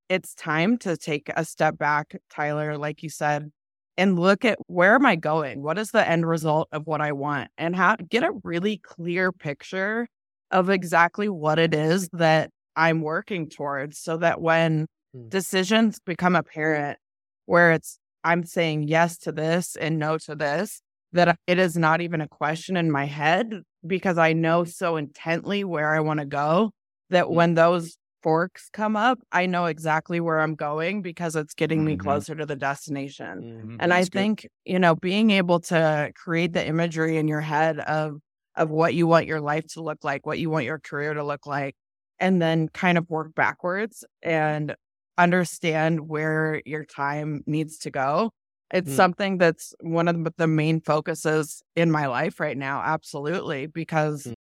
it's 0.09 0.33
time 0.33 0.77
to 0.79 0.97
take 0.97 1.29
a 1.35 1.45
step 1.45 1.77
back, 1.77 2.15
Tyler, 2.29 2.77
like 2.77 3.03
you 3.03 3.09
said, 3.09 3.51
and 3.97 4.17
look 4.17 4.45
at 4.45 4.57
where 4.67 4.95
am 4.95 5.05
I 5.05 5.15
going? 5.15 5.61
What 5.61 5.77
is 5.77 5.91
the 5.91 6.07
end 6.07 6.27
result 6.27 6.67
of 6.71 6.87
what 6.87 7.01
I 7.01 7.11
want? 7.11 7.49
And 7.57 7.75
how 7.75 7.95
get 8.09 8.23
a 8.23 8.31
really 8.43 8.77
clear 8.77 9.31
picture 9.31 10.07
of 10.51 10.69
exactly 10.69 11.29
what 11.29 11.59
it 11.59 11.73
is 11.73 12.09
that 12.13 12.49
I'm 12.75 13.01
working 13.01 13.49
towards 13.49 13.99
so 13.99 14.17
that 14.17 14.41
when 14.41 14.87
Mm. 15.15 15.29
decisions 15.29 15.99
become 15.99 16.35
apparent, 16.35 16.99
where 17.47 17.71
it's 17.71 17.97
I'm 18.23 18.43
saying 18.45 18.87
yes 18.87 19.17
to 19.19 19.31
this 19.31 19.75
and 19.75 19.97
no 19.97 20.17
to 20.19 20.35
this, 20.35 20.81
that 21.13 21.35
it 21.47 21.57
is 21.57 21.75
not 21.75 22.01
even 22.01 22.21
a 22.21 22.27
question 22.27 22.77
in 22.77 22.91
my 22.91 23.05
head 23.05 23.63
because 23.85 24.17
I 24.19 24.33
know 24.33 24.65
so 24.65 24.97
intently 24.97 25.63
where 25.63 25.93
I 25.95 25.99
want 26.01 26.19
to 26.19 26.25
go 26.27 26.71
that 27.09 27.29
Mm. 27.29 27.33
when 27.35 27.53
those 27.55 27.97
forks 28.23 28.69
come 28.73 28.95
up, 28.97 29.19
I 29.31 29.45
know 29.45 29.65
exactly 29.65 30.19
where 30.19 30.39
I'm 30.39 30.55
going 30.55 31.01
because 31.01 31.35
it's 31.35 31.53
getting 31.53 31.85
me 31.85 31.95
Mhm. 31.95 31.99
closer 31.99 32.35
to 32.35 32.45
the 32.45 32.55
destination. 32.55 33.43
Mm. 33.43 33.77
And 33.79 33.93
I 33.93 33.99
That's 33.99 34.09
good. 34.09 34.19
think, 34.19 34.47
you 34.65 34.79
know, 34.79 34.95
being 34.95 35.31
able 35.31 35.59
to 35.61 36.11
create 36.15 36.53
the 36.53 36.65
imagery 36.67 37.17
in 37.17 37.27
your 37.27 37.41
head 37.41 37.79
of 37.79 38.19
of 38.55 38.69
what 38.69 38.93
you 38.93 39.07
want 39.07 39.25
your 39.25 39.39
life 39.39 39.65
to 39.67 39.81
look 39.81 40.03
like, 40.03 40.25
what 40.25 40.37
you 40.39 40.49
want 40.49 40.65
your 40.65 40.79
career 40.79 41.13
to 41.13 41.23
look 41.23 41.45
like, 41.47 41.75
and 42.19 42.41
then 42.41 42.67
kind 42.69 42.97
of 42.97 43.09
work 43.09 43.33
backwards 43.35 44.03
and 44.21 44.75
understand 45.17 46.09
where 46.09 46.61
your 46.65 46.83
time 46.83 47.41
needs 47.45 47.77
to 47.79 47.91
go. 47.91 48.31
It's 48.73 48.91
Mm. 48.91 48.95
something 48.95 49.37
that's 49.37 49.73
one 49.81 50.07
of 50.09 50.23
the- 50.23 50.33
the 50.37 50.47
main 50.47 50.81
focuses 50.81 51.61
in 51.75 51.89
my 51.91 52.07
life 52.07 52.39
right 52.39 52.57
now, 52.57 52.81
absolutely, 52.81 53.67
because 53.67 54.23
Mm. 54.25 54.33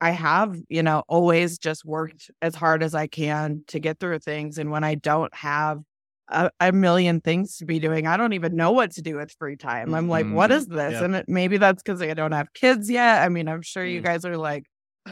I 0.00 0.10
have, 0.10 0.56
you 0.68 0.82
know, 0.82 1.02
always 1.08 1.58
just 1.58 1.84
worked 1.84 2.30
as 2.40 2.54
hard 2.54 2.82
as 2.82 2.94
I 2.94 3.06
can 3.06 3.64
to 3.68 3.78
get 3.78 4.00
through 4.00 4.20
things. 4.20 4.58
And 4.58 4.70
when 4.70 4.82
I 4.84 4.94
don't 4.94 5.34
have 5.34 5.80
a, 6.28 6.50
a 6.60 6.72
million 6.72 7.20
things 7.20 7.56
to 7.58 7.66
be 7.66 7.78
doing, 7.78 8.06
I 8.06 8.16
don't 8.16 8.32
even 8.32 8.56
know 8.56 8.72
what 8.72 8.92
to 8.92 9.02
do 9.02 9.16
with 9.16 9.32
free 9.38 9.56
time. 9.56 9.94
I'm 9.94 10.08
like, 10.08 10.26
what 10.26 10.50
Mhm. 10.50 10.56
is 10.56 10.66
this? 10.68 10.92
Yeah. 10.92 11.04
And 11.04 11.14
it, 11.16 11.28
maybe 11.28 11.58
that's 11.58 11.82
because 11.82 12.00
I 12.00 12.14
don't 12.14 12.32
have 12.32 12.52
kids 12.54 12.88
yet. 12.90 13.22
I 13.22 13.28
mean, 13.28 13.48
I'm 13.48 13.62
sure 13.62 13.84
you 13.84 14.00
Mm. 14.00 14.04
guys 14.04 14.24
are 14.24 14.36
like, 14.36 14.64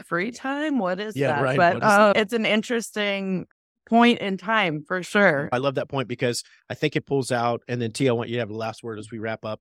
free 0.05 0.31
time? 0.31 0.79
What 0.79 0.99
is 0.99 1.15
Yeah, 1.15 1.33
that? 1.33 1.41
right. 1.43 1.57
But 1.57 1.83
uh, 1.83 2.13
it's 2.15 2.33
an 2.33 2.45
interesting 2.45 3.45
point 3.87 4.19
in 4.19 4.37
time 4.37 4.83
for 4.87 5.03
sure. 5.03 5.49
I 5.51 5.57
love 5.57 5.75
that 5.75 5.89
point 5.89 6.07
because 6.07 6.43
I 6.69 6.73
think 6.75 6.95
it 6.95 7.05
pulls 7.05 7.31
out, 7.31 7.61
and 7.67 7.81
then 7.81 7.91
T, 7.91 8.07
I 8.07 8.11
want 8.13 8.29
you 8.29 8.35
to 8.35 8.39
have 8.39 8.49
the 8.49 8.55
last 8.55 8.83
word 8.83 8.97
as 8.99 9.11
we 9.11 9.19
wrap 9.19 9.43
up. 9.43 9.59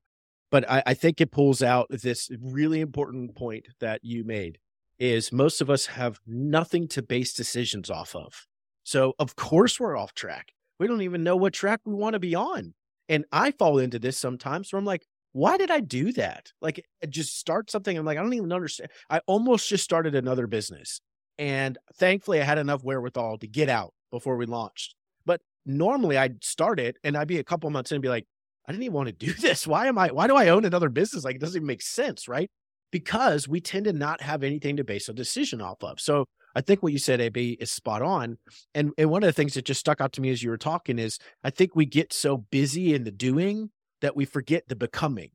But 0.51 0.71
I, 0.71 0.83
I 0.87 0.95
think 0.95 1.21
it 1.21 1.31
pulls 1.31 1.62
out 1.62 1.88
this 1.91 2.31
really 2.41 2.81
important 2.81 3.35
point 3.37 3.67
that 3.81 4.01
you 4.03 4.25
made 4.25 4.59
is 4.99 5.33
most 5.33 5.61
of 5.61 5.71
us 5.71 5.87
have 5.87 6.21
nothing 6.27 6.89
to 6.89 7.03
base 7.03 7.33
decisions 7.33 7.91
off 7.91 8.15
of. 8.15 8.47
So 8.85 9.15
of 9.19 9.37
course 9.37 9.79
we're 9.79 9.97
off 9.97 10.15
track. 10.15 10.53
We 10.79 10.87
don't 10.87 11.03
even 11.03 11.23
know 11.23 11.37
what 11.37 11.53
track 11.53 11.81
we 11.85 11.95
want 11.95 12.15
to 12.15 12.19
be 12.19 12.35
on. 12.35 12.75
And 13.09 13.25
I 13.33 13.53
fall 13.53 13.79
into 13.79 13.99
this 13.99 14.19
sometimes 14.19 14.73
where 14.73 14.79
I'm 14.79 14.85
like, 14.85 15.07
why 15.33 15.57
did 15.57 15.71
I 15.71 15.81
do 15.81 16.13
that? 16.15 16.53
Like 16.61 16.85
just 17.09 17.39
start 17.39 17.71
something. 17.71 17.97
I'm 17.97 18.05
like, 18.05 18.19
I 18.19 18.23
don't 18.23 18.35
even 18.35 18.53
understand. 18.53 18.91
I 19.09 19.21
almost 19.27 19.69
just 19.69 19.85
started 19.85 20.15
another 20.15 20.47
business. 20.47 21.01
And 21.39 21.79
thankfully 21.95 22.41
I 22.41 22.45
had 22.45 22.59
enough 22.59 22.83
wherewithal 22.83 23.39
to 23.39 23.47
get 23.47 23.69
out 23.69 23.93
before 24.11 24.37
we 24.37 24.47
launched. 24.47 24.95
But 25.25 25.41
normally 25.65 26.19
I'd 26.19 26.43
start 26.43 26.81
it 26.81 26.97
and 27.05 27.17
I'd 27.17 27.29
be 27.29 27.39
a 27.39 27.45
couple 27.45 27.71
months 27.71 27.93
in 27.93 27.97
and 27.97 28.03
be 28.03 28.09
like, 28.09 28.27
I 28.67 28.73
didn't 28.73 28.85
even 28.85 28.95
want 28.95 29.09
to 29.09 29.15
do 29.15 29.33
this. 29.41 29.67
Why 29.67 29.87
am 29.87 29.99
I, 29.99 30.09
why 30.09 30.27
do 30.27 30.37
I 30.37 30.49
own 30.49 30.65
another 30.65 30.89
business? 30.89 31.25
Like 31.25 31.37
it 31.37 31.41
doesn't 31.41 31.57
even 31.57 31.67
make 31.67 31.83
sense. 31.83 32.27
Right. 32.29 32.51
Because 32.90 33.46
we 33.46 33.61
tend 33.61 33.85
to 33.85 33.92
not 33.92 34.22
have 34.22 34.42
anything 34.42 34.77
to 34.77 34.85
base 34.85 35.09
a 35.09 35.12
decision 35.12 35.61
off 35.61 35.83
of. 35.83 36.01
So 36.01 36.24
I 36.55 36.61
think 36.61 36.83
what 36.83 36.92
you 36.92 36.98
said, 36.98 37.20
AB, 37.20 37.59
is 37.61 37.70
spot 37.70 38.03
on. 38.03 38.38
And 38.74 38.92
and 38.98 39.11
one 39.11 39.22
of 39.22 39.27
the 39.29 39.33
things 39.33 39.55
that 39.55 39.64
just 39.64 39.81
stuck 39.81 40.01
out 40.01 40.12
to 40.14 40.20
me 40.20 40.31
as 40.31 40.42
you 40.42 40.51
were 40.51 40.59
talking 40.59 40.98
is 40.98 41.18
I 41.44 41.51
think 41.51 41.77
we 41.77 41.87
get 41.87 42.12
so 42.12 42.38
busy 42.38 42.94
in 42.94 43.05
the 43.05 43.11
doing 43.11 43.70
that 44.01 44.16
we 44.16 44.24
forget 44.24 44.64
the 44.68 44.77
becoming, 44.77 45.31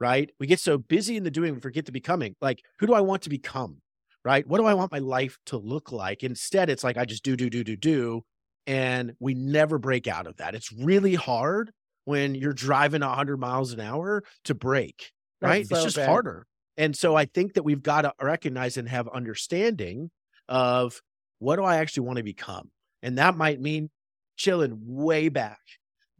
right? 0.00 0.30
We 0.40 0.46
get 0.46 0.60
so 0.60 0.78
busy 0.78 1.16
in 1.16 1.24
the 1.24 1.30
doing, 1.30 1.54
we 1.54 1.60
forget 1.60 1.86
the 1.86 1.92
becoming. 1.92 2.34
Like, 2.40 2.62
who 2.78 2.86
do 2.86 2.94
I 2.94 3.00
want 3.00 3.22
to 3.22 3.30
become? 3.30 3.78
Right? 4.24 4.46
What 4.46 4.58
do 4.58 4.66
I 4.66 4.74
want 4.74 4.92
my 4.92 4.98
life 4.98 5.38
to 5.46 5.56
look 5.56 5.92
like? 5.92 6.22
Instead, 6.22 6.68
it's 6.68 6.84
like 6.84 6.98
I 6.98 7.04
just 7.04 7.22
do, 7.22 7.36
do, 7.36 7.48
do, 7.48 7.64
do, 7.64 7.76
do. 7.76 8.24
And 8.66 9.14
we 9.20 9.32
never 9.32 9.78
break 9.78 10.06
out 10.06 10.26
of 10.26 10.36
that. 10.36 10.54
It's 10.54 10.70
really 10.70 11.14
hard 11.14 11.70
when 12.04 12.34
you're 12.34 12.52
driving 12.52 13.00
100 13.00 13.38
miles 13.38 13.72
an 13.72 13.80
hour 13.80 14.22
to 14.44 14.54
break, 14.54 15.12
right? 15.40 15.66
So 15.66 15.76
it's 15.76 15.84
just 15.84 15.96
bad. 15.96 16.08
harder. 16.08 16.46
And 16.78 16.96
so 16.96 17.16
I 17.16 17.26
think 17.26 17.54
that 17.54 17.64
we've 17.64 17.82
got 17.82 18.02
to 18.02 18.14
recognize 18.22 18.76
and 18.76 18.88
have 18.88 19.08
understanding 19.08 20.10
of 20.48 21.02
what 21.40 21.56
do 21.56 21.64
I 21.64 21.76
actually 21.76 22.06
want 22.06 22.18
to 22.18 22.22
become? 22.22 22.70
And 23.02 23.18
that 23.18 23.36
might 23.36 23.60
mean 23.60 23.90
chilling 24.36 24.78
way 24.86 25.28
back. 25.28 25.60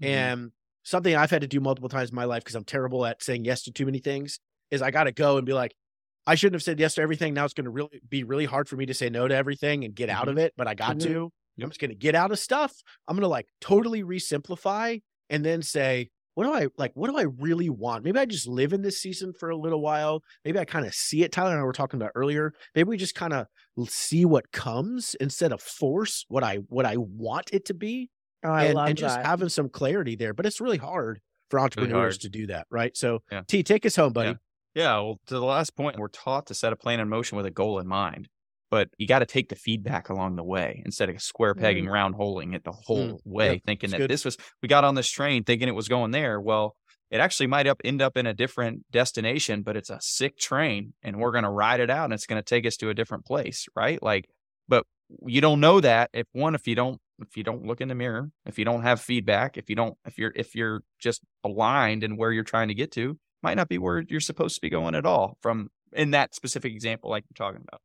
Mm-hmm. 0.03 0.13
And 0.13 0.53
something 0.83 1.15
I've 1.15 1.31
had 1.31 1.43
to 1.43 1.47
do 1.47 1.61
multiple 1.61 1.89
times 1.89 2.11
in 2.11 2.17
my 2.17 2.25
life 2.25 2.43
because 2.43 2.57
I'm 2.57 2.65
terrible 2.65 3.07
at 3.07 3.23
saying 3.23 3.45
yes 3.45 3.63
to 3.63 3.73
too 3.73 3.87
many 3.87 4.01
things 4.01 4.41
is 4.71 4.83
I 4.83 4.91
got 4.91 5.05
to 5.05 5.13
go 5.13 5.37
and 5.39 5.47
be 5.47 5.53
like, 5.53 5.75
I 6.27 6.35
shouldn't 6.35 6.57
have 6.57 6.63
said 6.63 6.79
yes 6.79 6.97
to 6.97 7.03
everything. 7.03 7.35
Now 7.35 7.45
it's 7.45 7.55
going 7.55 7.65
to 7.65 7.71
really 7.71 8.03
be 8.07 8.25
really 8.25 8.45
hard 8.45 8.69
for 8.69 8.77
me 8.77 8.87
to 8.87 8.95
say 8.95 9.09
no 9.09 9.29
to 9.29 9.35
everything 9.35 9.85
and 9.85 9.95
get 9.95 10.11
mm-hmm. 10.11 10.19
out 10.21 10.29
of 10.29 10.39
it, 10.39 10.53
but 10.57 10.67
I 10.67 10.75
got 10.75 10.99
mm-hmm. 10.99 11.13
to. 11.13 11.33
I'm 11.61 11.71
just 11.71 11.81
going 11.81 11.91
to 11.91 11.97
get 11.97 12.15
out 12.15 12.31
of 12.31 12.39
stuff. 12.39 12.73
I'm 13.07 13.17
going 13.17 13.23
to 13.23 13.29
like 13.29 13.47
totally 13.61 14.05
resimplify 14.05 15.01
and 15.29 15.45
then 15.45 15.63
say, 15.63 16.11
what 16.39 16.45
do 16.45 16.53
I 16.53 16.69
like? 16.77 16.93
What 16.95 17.11
do 17.11 17.17
I 17.17 17.25
really 17.41 17.69
want? 17.69 18.05
Maybe 18.05 18.17
I 18.17 18.25
just 18.25 18.47
live 18.47 18.73
in 18.73 18.81
this 18.81 19.03
season 19.03 19.33
for 19.33 19.51
a 19.51 19.57
little 19.57 19.81
while. 19.81 20.23
Maybe 20.45 20.61
I 20.61 20.65
kind 20.65 20.87
of 20.87 20.95
see 20.95 21.25
it. 21.25 21.33
Tyler 21.33 21.51
and 21.51 21.59
I 21.59 21.65
were 21.65 21.73
talking 21.73 22.01
about 22.01 22.13
earlier. 22.15 22.55
Maybe 22.77 22.89
we 22.89 22.97
just 22.97 23.17
kind 23.17 23.33
of 23.33 23.49
see 23.89 24.25
what 24.25 24.53
comes 24.53 25.17
instead 25.19 25.51
of 25.51 25.61
force 25.61 26.25
what 26.29 26.45
I 26.45 26.59
what 26.69 26.87
I 26.87 26.97
want 26.97 27.51
it 27.53 27.65
to 27.65 27.75
be. 27.75 28.11
Oh, 28.45 28.51
I 28.51 28.67
and, 28.67 28.75
love 28.77 28.89
and 28.91 28.97
just 28.97 29.17
that. 29.17 29.27
having 29.27 29.49
some 29.49 29.69
clarity 29.69 30.15
there. 30.15 30.33
But 30.33 30.47
it's 30.47 30.61
really 30.61 30.77
hard 30.77 31.21
for 31.51 31.59
entrepreneurs 31.59 31.93
really 31.93 32.03
hard. 32.03 32.21
to 32.21 32.29
do 32.29 32.47
that, 32.47 32.69
right? 32.71 32.97
So, 32.97 33.19
yeah. 33.33 33.43
T, 33.49 33.65
take 33.65 33.85
us 33.85 33.97
home, 33.97 34.13
buddy. 34.13 34.39
Yeah. 34.77 34.85
yeah. 34.85 34.95
Well, 35.01 35.21
to 35.27 35.35
the 35.35 35.45
last 35.45 35.75
point, 35.75 35.99
we're 35.99 36.07
taught 36.07 36.47
to 36.47 36.55
set 36.55 36.73
a 36.73 36.77
plan 36.77 37.01
in 37.01 37.09
motion 37.09 37.37
with 37.37 37.47
a 37.47 37.51
goal 37.51 37.81
in 37.81 37.89
mind 37.89 38.29
but 38.71 38.89
you 38.99 39.07
got 39.07 39.21
to 39.21 39.27
take 39.27 39.49
the 39.49 39.57
feedback 39.57 40.09
along 40.09 40.37
the 40.37 40.45
way 40.45 40.83
instead 40.85 41.09
of 41.09 41.21
square 41.21 41.55
pegging, 41.55 41.87
mm. 41.87 41.91
round 41.91 42.15
holing 42.15 42.53
it 42.53 42.65
the 42.65 42.73
whole 42.73 43.15
mm. 43.15 43.19
way, 43.25 43.53
yep. 43.55 43.63
thinking 43.65 43.91
That's 43.91 43.99
that 43.99 44.05
good. 44.05 44.11
this 44.11 44.25
was, 44.25 44.37
we 44.63 44.69
got 44.69 44.85
on 44.85 44.95
this 44.95 45.11
train 45.11 45.45
thinking 45.45 45.69
it 45.69 45.75
was 45.75 45.89
going 45.89 46.11
there. 46.11 46.41
Well, 46.41 46.77
it 47.11 47.21
actually 47.21 47.47
might 47.47 47.67
up 47.67 47.81
end 47.85 48.03
up 48.03 48.17
in 48.17 48.27
a 48.27 48.35
different 48.35 48.85
destination, 48.91 49.63
but 49.63 49.77
it's 49.77 49.91
a 49.91 49.99
sick 50.01 50.39
train 50.39 50.93
and 51.03 51.19
we're 51.19 51.33
going 51.33 51.45
to 51.45 51.51
ride 51.51 51.81
it 51.81 51.91
out 51.91 52.05
and 52.05 52.13
it's 52.13 52.27
going 52.27 52.43
to 52.43 52.47
take 52.47 52.67
us 52.67 52.77
to 52.79 52.91
a 52.91 52.95
different 52.95 53.25
place. 53.25 53.67
Right. 53.75 54.03
Like, 54.03 54.29
but 54.69 54.85
you 55.25 55.41
don't 55.41 55.61
know 55.61 55.81
that 55.81 56.11
if 56.13 56.27
one, 56.33 56.55
if 56.55 56.67
you 56.67 56.75
don't, 56.75 57.01
if 57.21 57.37
you 57.37 57.43
don't 57.43 57.65
look 57.65 57.81
in 57.81 57.89
the 57.89 57.95
mirror, 57.95 58.31
if 58.45 58.59
you 58.59 58.65
don't 58.65 58.83
have 58.83 59.01
feedback, 59.01 59.57
if 59.57 59.71
you 59.71 59.77
don't, 59.77 59.97
if 60.07 60.19
you're, 60.19 60.33
if 60.37 60.55
you're 60.55 60.83
just 60.99 61.23
blind 61.43 62.05
in 62.05 62.17
where 62.17 62.31
you're 62.31 62.45
trying 62.45 62.69
to 62.69 62.75
get 62.75 62.93
to, 62.93 63.19
might 63.43 63.57
not 63.57 63.69
be 63.69 63.79
where 63.79 64.05
you're 64.07 64.21
supposed 64.21 64.57
to 64.57 64.61
be 64.61 64.69
going 64.69 64.95
at 64.95 65.07
all 65.07 65.39
from 65.41 65.71
in 65.93 66.11
that 66.11 66.35
specific 66.35 66.73
example, 66.73 67.09
like 67.09 67.25
you're 67.31 67.47
talking 67.47 67.65
about 67.67 67.81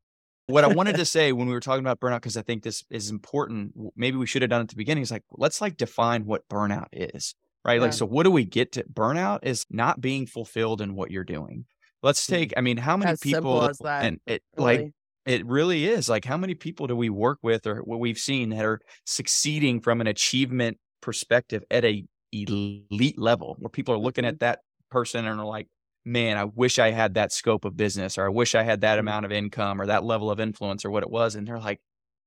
what 0.48 0.64
I 0.64 0.68
wanted 0.68 0.96
to 0.98 1.06
say 1.06 1.32
when 1.32 1.48
we 1.48 1.54
were 1.54 1.60
talking 1.60 1.84
about 1.84 2.00
burnout, 2.00 2.18
because 2.18 2.38
I 2.38 2.42
think 2.42 2.64
this 2.64 2.84
is 2.90 3.10
important, 3.10 3.74
maybe 3.96 4.18
we 4.18 4.26
should 4.26 4.42
have 4.42 4.50
done 4.50 4.62
it 4.62 4.66
at 4.66 4.70
the 4.70 4.76
beginning, 4.76 5.04
is 5.04 5.12
like, 5.12 5.24
let's 5.32 5.62
like 5.62 5.78
define 5.78 6.26
what 6.26 6.48
burnout 6.50 6.88
is, 6.92 7.36
right? 7.66 7.76
Yeah. 7.76 7.82
Like, 7.82 7.94
so 7.94 8.06
what 8.06 8.24
do 8.24 8.32
we 8.32 8.46
get 8.46 8.74
to 8.74 8.84
burnout 8.84 9.40
is 9.44 9.66
not 9.70 10.02
being 10.02 10.26
fulfilled 10.26 10.82
in 10.82 10.96
what 10.96 11.12
you're 11.12 11.24
doing. 11.24 11.66
Let's 12.02 12.28
take, 12.28 12.54
I 12.58 12.62
mean, 12.62 12.78
how 12.78 12.98
many 12.98 13.12
as 13.12 13.20
people, 13.20 13.62
that, 13.82 14.04
and 14.04 14.20
it 14.26 14.44
really. 14.58 14.78
like, 14.78 14.92
it 15.26 15.46
really 15.46 15.86
is 15.86 16.10
like 16.10 16.26
how 16.26 16.36
many 16.36 16.54
people 16.54 16.88
do 16.88 16.98
we 16.98 17.10
work 17.10 17.40
with 17.42 17.66
or 17.66 17.78
what 17.78 18.02
we've 18.02 18.18
seen 18.18 18.50
that 18.50 18.66
are 18.66 18.82
succeeding 19.06 19.80
from 19.80 20.02
an 20.02 20.08
achievement 20.08 20.78
perspective 21.02 21.64
at 21.72 21.86
a 21.86 22.06
elite 22.34 23.18
level 23.18 23.56
where 23.60 23.70
people 23.70 23.94
are 23.94 24.00
looking 24.00 24.26
at 24.26 24.36
mm-hmm. 24.36 24.46
that 24.46 24.60
person 24.90 25.26
and 25.26 25.40
are 25.40 25.46
like 25.46 25.68
man, 26.06 26.38
I 26.38 26.46
wish 26.46 26.80
I 26.80 26.92
had 26.92 27.14
that 27.14 27.32
scope 27.32 27.66
of 27.66 27.78
business 27.78 28.18
or 28.18 28.26
I 28.26 28.30
wish 28.30 28.56
I 28.56 28.64
had 28.64 28.82
that 28.82 28.94
mm-hmm. 28.94 29.08
amount 29.08 29.26
of 29.26 29.32
income 29.32 29.82
or 29.82 29.86
that 29.88 30.04
level 30.04 30.30
of 30.30 30.40
influence 30.40 30.86
or 30.86 30.92
what 30.92 31.04
it 31.04 31.10
was. 31.10 31.36
And 31.36 31.48
they're 31.48 31.60
like, 31.60 31.82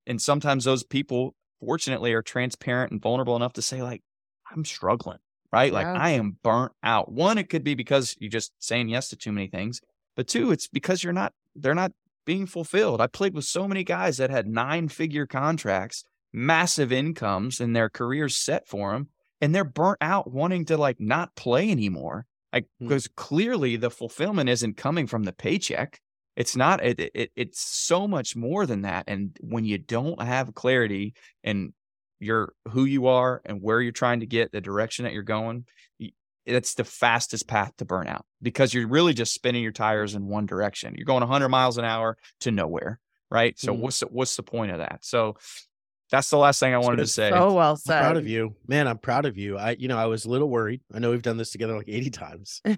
and 0.05 0.21
sometimes 0.21 0.63
those 0.63 0.83
people, 0.83 1.35
fortunately, 1.59 2.13
are 2.13 2.21
transparent 2.21 2.91
and 2.91 3.01
vulnerable 3.01 3.35
enough 3.35 3.53
to 3.53 3.61
say, 3.61 3.81
like, 3.81 4.03
I'm 4.51 4.65
struggling, 4.65 5.19
right? 5.51 5.71
Yeah. 5.71 5.79
Like, 5.79 5.87
I 5.87 6.11
am 6.11 6.37
burnt 6.43 6.71
out. 6.81 7.11
One, 7.11 7.37
it 7.37 7.49
could 7.49 7.63
be 7.63 7.75
because 7.75 8.15
you're 8.19 8.31
just 8.31 8.53
saying 8.59 8.89
yes 8.89 9.09
to 9.09 9.15
too 9.15 9.31
many 9.31 9.47
things. 9.47 9.81
But 10.15 10.27
two, 10.27 10.51
it's 10.51 10.67
because 10.67 11.03
you're 11.03 11.13
not, 11.13 11.33
they're 11.55 11.75
not 11.75 11.91
being 12.25 12.45
fulfilled. 12.45 13.01
I 13.01 13.07
played 13.07 13.33
with 13.33 13.45
so 13.45 13.67
many 13.67 13.83
guys 13.83 14.17
that 14.17 14.29
had 14.29 14.47
nine 14.47 14.87
figure 14.87 15.27
contracts, 15.27 16.03
massive 16.33 16.91
incomes, 16.91 17.59
and 17.59 17.75
their 17.75 17.89
careers 17.89 18.35
set 18.35 18.67
for 18.67 18.93
them. 18.93 19.09
And 19.39 19.53
they're 19.53 19.63
burnt 19.63 19.99
out 20.01 20.31
wanting 20.31 20.65
to 20.65 20.77
like 20.77 20.99
not 20.99 21.35
play 21.35 21.69
anymore 21.69 22.25
because 22.51 23.07
mm. 23.07 23.15
clearly 23.15 23.75
the 23.75 23.89
fulfillment 23.89 24.49
isn't 24.49 24.77
coming 24.77 25.07
from 25.07 25.23
the 25.23 25.33
paycheck. 25.33 25.99
It's 26.35 26.55
not. 26.55 26.83
It, 26.83 26.99
it 27.13 27.31
it's 27.35 27.59
so 27.59 28.07
much 28.07 28.35
more 28.35 28.65
than 28.65 28.83
that. 28.83 29.05
And 29.07 29.35
when 29.41 29.65
you 29.65 29.77
don't 29.77 30.21
have 30.21 30.53
clarity 30.53 31.15
and 31.43 31.73
you're 32.19 32.53
who 32.69 32.85
you 32.85 33.07
are 33.07 33.41
and 33.45 33.61
where 33.61 33.81
you're 33.81 33.91
trying 33.91 34.19
to 34.19 34.27
get, 34.27 34.51
the 34.51 34.61
direction 34.61 35.05
that 35.05 35.13
you're 35.13 35.23
going, 35.23 35.65
it's 36.47 36.75
the 36.75 36.83
fastest 36.83 37.47
path 37.47 37.73
to 37.77 37.85
burnout 37.85 38.21
because 38.41 38.73
you're 38.73 38.87
really 38.87 39.13
just 39.13 39.33
spinning 39.33 39.61
your 39.61 39.73
tires 39.73 40.15
in 40.15 40.25
one 40.27 40.45
direction. 40.45 40.93
You're 40.95 41.05
going 41.05 41.21
100 41.21 41.49
miles 41.49 41.77
an 41.77 41.85
hour 41.85 42.17
to 42.41 42.51
nowhere, 42.51 42.99
right? 43.29 43.59
So 43.59 43.75
mm. 43.75 43.79
what's 43.79 43.99
the, 43.99 44.07
what's 44.07 44.35
the 44.37 44.43
point 44.43 44.71
of 44.71 44.77
that? 44.77 44.99
So 45.01 45.35
that's 46.09 46.29
the 46.29 46.37
last 46.37 46.59
thing 46.59 46.73
I 46.73 46.77
wanted 46.77 46.97
to 46.97 47.07
say. 47.07 47.31
Oh 47.31 47.53
well 47.53 47.75
said. 47.75 47.97
I'm 47.97 48.03
proud 48.03 48.17
of 48.17 48.27
you, 48.27 48.55
man. 48.67 48.87
I'm 48.87 48.97
proud 48.97 49.25
of 49.25 49.37
you. 49.37 49.57
I, 49.57 49.71
you 49.71 49.87
know, 49.87 49.97
I 49.97 50.05
was 50.05 50.25
a 50.25 50.29
little 50.29 50.49
worried. 50.49 50.81
I 50.93 50.99
know 50.99 51.11
we've 51.11 51.21
done 51.21 51.37
this 51.37 51.51
together 51.51 51.75
like 51.75 51.89
80 51.89 52.09
times. 52.11 52.61
to 52.65 52.69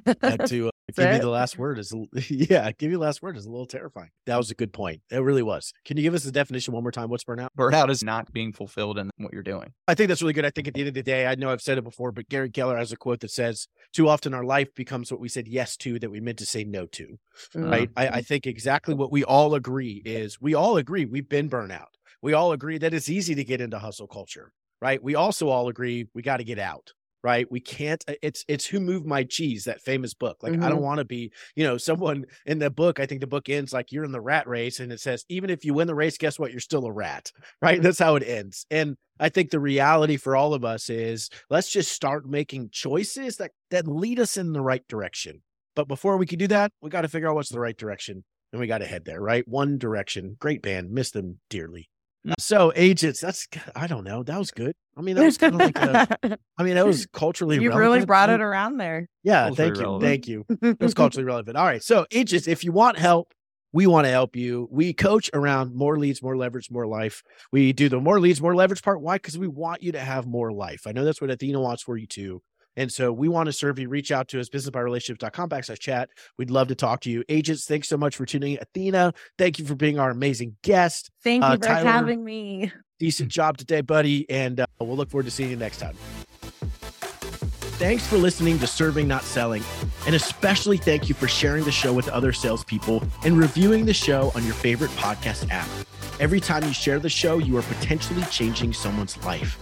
uh, 0.67 0.71
give 0.95 1.13
you 1.13 1.19
the 1.19 1.29
last 1.29 1.57
word 1.57 1.77
is, 1.77 1.93
yeah, 2.29 2.71
give 2.71 2.91
you 2.91 2.97
the 2.97 3.03
last 3.03 3.21
word 3.21 3.37
is 3.37 3.45
a 3.45 3.49
little 3.49 3.67
terrifying. 3.67 4.09
That 4.25 4.37
was 4.37 4.49
a 4.49 4.55
good 4.55 4.73
point. 4.73 5.01
It 5.11 5.19
really 5.19 5.43
was. 5.43 5.73
Can 5.85 5.97
you 5.97 6.03
give 6.03 6.13
us 6.13 6.23
the 6.23 6.31
definition 6.31 6.73
one 6.73 6.83
more 6.83 6.91
time? 6.91 7.09
What's 7.09 7.23
burnout? 7.23 7.49
Burnout 7.57 7.89
is 7.89 8.03
not 8.03 8.31
being 8.33 8.51
fulfilled 8.51 8.97
in 8.97 9.11
what 9.17 9.33
you're 9.33 9.43
doing. 9.43 9.73
I 9.87 9.93
think 9.93 10.07
that's 10.07 10.21
really 10.21 10.33
good. 10.33 10.45
I 10.45 10.49
think 10.49 10.67
at 10.67 10.73
the 10.73 10.81
end 10.81 10.89
of 10.89 10.95
the 10.95 11.03
day, 11.03 11.27
I 11.27 11.35
know 11.35 11.51
I've 11.51 11.61
said 11.61 11.77
it 11.77 11.83
before, 11.83 12.11
but 12.11 12.29
Gary 12.29 12.49
Keller 12.49 12.77
has 12.77 12.91
a 12.91 12.97
quote 12.97 13.19
that 13.19 13.31
says, 13.31 13.67
"Too 13.93 14.09
often 14.09 14.33
our 14.33 14.43
life 14.43 14.73
becomes 14.73 15.11
what 15.11 15.21
we 15.21 15.29
said 15.29 15.47
yes 15.47 15.77
to 15.77 15.99
that 15.99 16.09
we 16.09 16.19
meant 16.19 16.39
to 16.39 16.45
say 16.45 16.63
no 16.63 16.85
to." 16.87 17.19
Mm-hmm. 17.53 17.69
Right? 17.69 17.89
I, 17.95 18.07
I 18.07 18.21
think 18.21 18.47
exactly 18.47 18.95
what 18.95 19.11
we 19.11 19.23
all 19.23 19.53
agree 19.53 20.01
is 20.05 20.41
we 20.41 20.55
all 20.55 20.77
agree 20.77 21.05
we've 21.05 21.29
been 21.29 21.49
burnout 21.49 21.87
we 22.21 22.33
all 22.33 22.51
agree 22.51 22.77
that 22.77 22.93
it's 22.93 23.09
easy 23.09 23.35
to 23.35 23.43
get 23.43 23.61
into 23.61 23.79
hustle 23.79 24.07
culture, 24.07 24.51
right? 24.81 25.01
We 25.01 25.15
also 25.15 25.49
all 25.49 25.67
agree 25.67 26.07
we 26.13 26.21
got 26.21 26.37
to 26.37 26.43
get 26.43 26.59
out 26.59 26.93
right? 27.23 27.49
We 27.51 27.59
can't 27.59 28.03
uh, 28.07 28.13
it's 28.21 28.45
it's 28.47 28.65
who 28.65 28.79
moved 28.79 29.05
my 29.05 29.23
cheese 29.23 29.65
that 29.65 29.81
famous 29.81 30.13
book 30.13 30.37
like 30.41 30.53
mm-hmm. 30.53 30.63
i 30.63 30.69
don't 30.69 30.77
mm-hmm. 30.77 30.85
want 30.85 30.99
to 30.99 31.05
be 31.05 31.31
you 31.55 31.63
know 31.63 31.77
someone 31.77 32.25
in 32.45 32.59
the 32.59 32.69
book 32.69 32.99
i 32.99 33.05
think 33.05 33.21
the 33.21 33.27
book 33.27 33.49
ends 33.49 33.73
like 33.73 33.91
you're 33.91 34.03
in 34.03 34.11
the 34.11 34.21
rat 34.21 34.47
race 34.47 34.79
and 34.79 34.91
it 34.91 34.99
says 34.99 35.25
even 35.29 35.49
if 35.49 35.65
you 35.65 35.73
win 35.73 35.87
the 35.87 35.95
race 35.95 36.17
guess 36.17 36.39
what? 36.39 36.51
You're 36.51 36.59
still 36.59 36.85
a 36.85 36.91
rat 36.91 37.31
right? 37.61 37.81
That's 37.81 37.99
how 37.99 38.15
it 38.15 38.23
ends. 38.23 38.65
And 38.71 38.95
i 39.19 39.29
think 39.29 39.49
the 39.49 39.59
reality 39.59 40.17
for 40.17 40.35
all 40.35 40.53
of 40.53 40.63
us 40.63 40.89
is 40.89 41.29
let's 41.49 41.71
just 41.71 41.91
start 41.91 42.27
making 42.27 42.69
choices 42.71 43.37
that 43.37 43.51
that 43.71 43.87
lead 43.87 44.19
us 44.19 44.37
in 44.37 44.53
the 44.53 44.61
right 44.61 44.87
direction. 44.87 45.41
But 45.75 45.87
before 45.87 46.17
we 46.17 46.25
can 46.25 46.39
do 46.39 46.47
that 46.47 46.71
we 46.81 46.89
got 46.89 47.01
to 47.01 47.09
figure 47.09 47.29
out 47.29 47.35
what's 47.35 47.49
the 47.49 47.59
right 47.59 47.77
direction 47.77 48.23
and 48.51 48.59
we 48.59 48.67
got 48.67 48.79
to 48.79 48.85
head 48.85 49.05
there 49.05 49.21
right? 49.21 49.47
One 49.47 49.77
direction 49.77 50.37
great 50.39 50.61
band 50.61 50.91
miss 50.91 51.11
them 51.11 51.39
dearly 51.49 51.89
so 52.39 52.71
agents, 52.75 53.21
that's 53.21 53.47
I 53.75 53.87
don't 53.87 54.03
know. 54.03 54.23
That 54.23 54.37
was 54.37 54.51
good. 54.51 54.75
I 54.97 55.01
mean, 55.01 55.15
that 55.15 55.23
was 55.23 55.37
kind 55.37 55.55
of 55.55 55.61
like 55.61 55.77
a, 55.77 56.37
I 56.57 56.63
mean, 56.63 56.75
that 56.75 56.85
was 56.85 57.07
culturally. 57.13 57.55
You 57.55 57.69
relevant. 57.69 57.81
really 57.91 58.05
brought 58.05 58.29
it 58.29 58.41
around 58.41 58.77
there. 58.77 59.07
Yeah, 59.23 59.49
thank 59.51 59.77
you, 59.77 59.83
relevant. 59.83 60.03
thank 60.03 60.27
you. 60.27 60.45
It 60.61 60.79
was 60.79 60.93
culturally 60.93 61.25
relevant. 61.25 61.57
All 61.57 61.65
right, 61.65 61.83
so 61.83 62.05
agents, 62.11 62.47
if 62.47 62.63
you 62.63 62.71
want 62.71 62.97
help, 62.97 63.33
we 63.71 63.87
want 63.87 64.05
to 64.05 64.11
help 64.11 64.35
you. 64.35 64.67
We 64.71 64.93
coach 64.93 65.29
around 65.33 65.75
more 65.75 65.97
leads, 65.97 66.21
more 66.21 66.35
leverage, 66.35 66.69
more 66.71 66.87
life. 66.87 67.23
We 67.51 67.71
do 67.71 67.87
the 67.87 67.99
more 67.99 68.19
leads, 68.19 68.41
more 68.41 68.55
leverage 68.55 68.81
part. 68.81 69.01
Why? 69.01 69.15
Because 69.15 69.37
we 69.37 69.47
want 69.47 69.83
you 69.83 69.91
to 69.93 69.99
have 69.99 70.25
more 70.25 70.51
life. 70.51 70.87
I 70.87 70.91
know 70.91 71.05
that's 71.05 71.21
what 71.21 71.29
Athena 71.29 71.61
wants 71.61 71.83
for 71.83 71.97
you 71.97 72.07
too. 72.07 72.41
And 72.75 72.91
so 72.91 73.11
we 73.11 73.27
want 73.27 73.47
to 73.47 73.53
serve 73.53 73.79
you. 73.79 73.89
Reach 73.89 74.11
out 74.11 74.27
to 74.29 74.39
us, 74.39 74.49
businessbyrelationships.com 74.49 75.49
backslash 75.49 75.79
chat. 75.79 76.09
We'd 76.37 76.51
love 76.51 76.69
to 76.69 76.75
talk 76.75 77.01
to 77.01 77.09
you. 77.09 77.23
Agents, 77.29 77.65
thanks 77.65 77.89
so 77.89 77.97
much 77.97 78.15
for 78.15 78.25
tuning 78.25 78.53
in. 78.53 78.59
Athena, 78.61 79.13
thank 79.37 79.59
you 79.59 79.65
for 79.65 79.75
being 79.75 79.99
our 79.99 80.11
amazing 80.11 80.55
guest. 80.63 81.11
Thank 81.23 81.43
you 81.43 81.49
uh, 81.49 81.57
for 81.57 81.63
Tyler, 81.63 81.89
having 81.89 82.23
me. 82.23 82.71
Decent 82.99 83.29
job 83.29 83.57
today, 83.57 83.81
buddy. 83.81 84.29
And 84.29 84.59
uh, 84.59 84.65
we'll 84.79 84.97
look 84.97 85.09
forward 85.09 85.25
to 85.25 85.31
seeing 85.31 85.49
you 85.49 85.55
next 85.55 85.77
time. 85.79 85.95
Thanks 87.79 88.05
for 88.05 88.17
listening 88.17 88.59
to 88.59 88.67
Serving 88.67 89.07
Not 89.07 89.23
Selling. 89.23 89.63
And 90.05 90.13
especially 90.13 90.75
thank 90.75 91.07
you 91.07 91.15
for 91.15 91.29
sharing 91.29 91.63
the 91.63 91.71
show 91.71 91.93
with 91.93 92.09
other 92.09 92.33
salespeople 92.33 93.03
and 93.23 93.37
reviewing 93.37 93.85
the 93.85 93.93
show 93.93 94.33
on 94.35 94.43
your 94.43 94.53
favorite 94.53 94.91
podcast 94.91 95.49
app. 95.49 95.69
Every 96.19 96.41
time 96.41 96.65
you 96.65 96.73
share 96.73 96.99
the 96.99 97.09
show, 97.09 97.37
you 97.37 97.55
are 97.57 97.61
potentially 97.61 98.23
changing 98.23 98.73
someone's 98.73 99.15
life. 99.23 99.57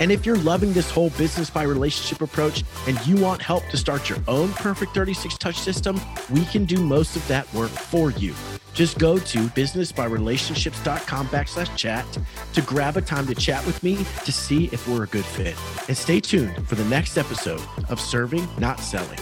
And 0.00 0.10
if 0.10 0.26
you're 0.26 0.38
loving 0.38 0.72
this 0.72 0.90
whole 0.90 1.10
business 1.10 1.50
by 1.50 1.62
relationship 1.62 2.20
approach 2.22 2.64
and 2.86 3.04
you 3.06 3.16
want 3.16 3.42
help 3.42 3.66
to 3.68 3.76
start 3.76 4.08
your 4.08 4.18
own 4.28 4.52
perfect 4.54 4.94
36 4.94 5.36
touch 5.38 5.58
system, 5.58 6.00
we 6.30 6.44
can 6.46 6.64
do 6.64 6.82
most 6.82 7.16
of 7.16 7.26
that 7.28 7.52
work 7.54 7.70
for 7.70 8.10
you. 8.12 8.34
Just 8.74 8.98
go 8.98 9.18
to 9.18 9.38
businessbyrelationships.com 9.48 11.28
backslash 11.28 11.76
chat 11.76 12.06
to 12.54 12.62
grab 12.62 12.96
a 12.96 13.02
time 13.02 13.26
to 13.26 13.34
chat 13.34 13.64
with 13.66 13.82
me 13.82 14.04
to 14.24 14.32
see 14.32 14.66
if 14.72 14.88
we're 14.88 15.04
a 15.04 15.08
good 15.08 15.24
fit. 15.24 15.56
And 15.88 15.96
stay 15.96 16.20
tuned 16.20 16.66
for 16.66 16.74
the 16.74 16.84
next 16.86 17.18
episode 17.18 17.62
of 17.88 18.00
Serving, 18.00 18.48
Not 18.58 18.80
Selling. 18.80 19.18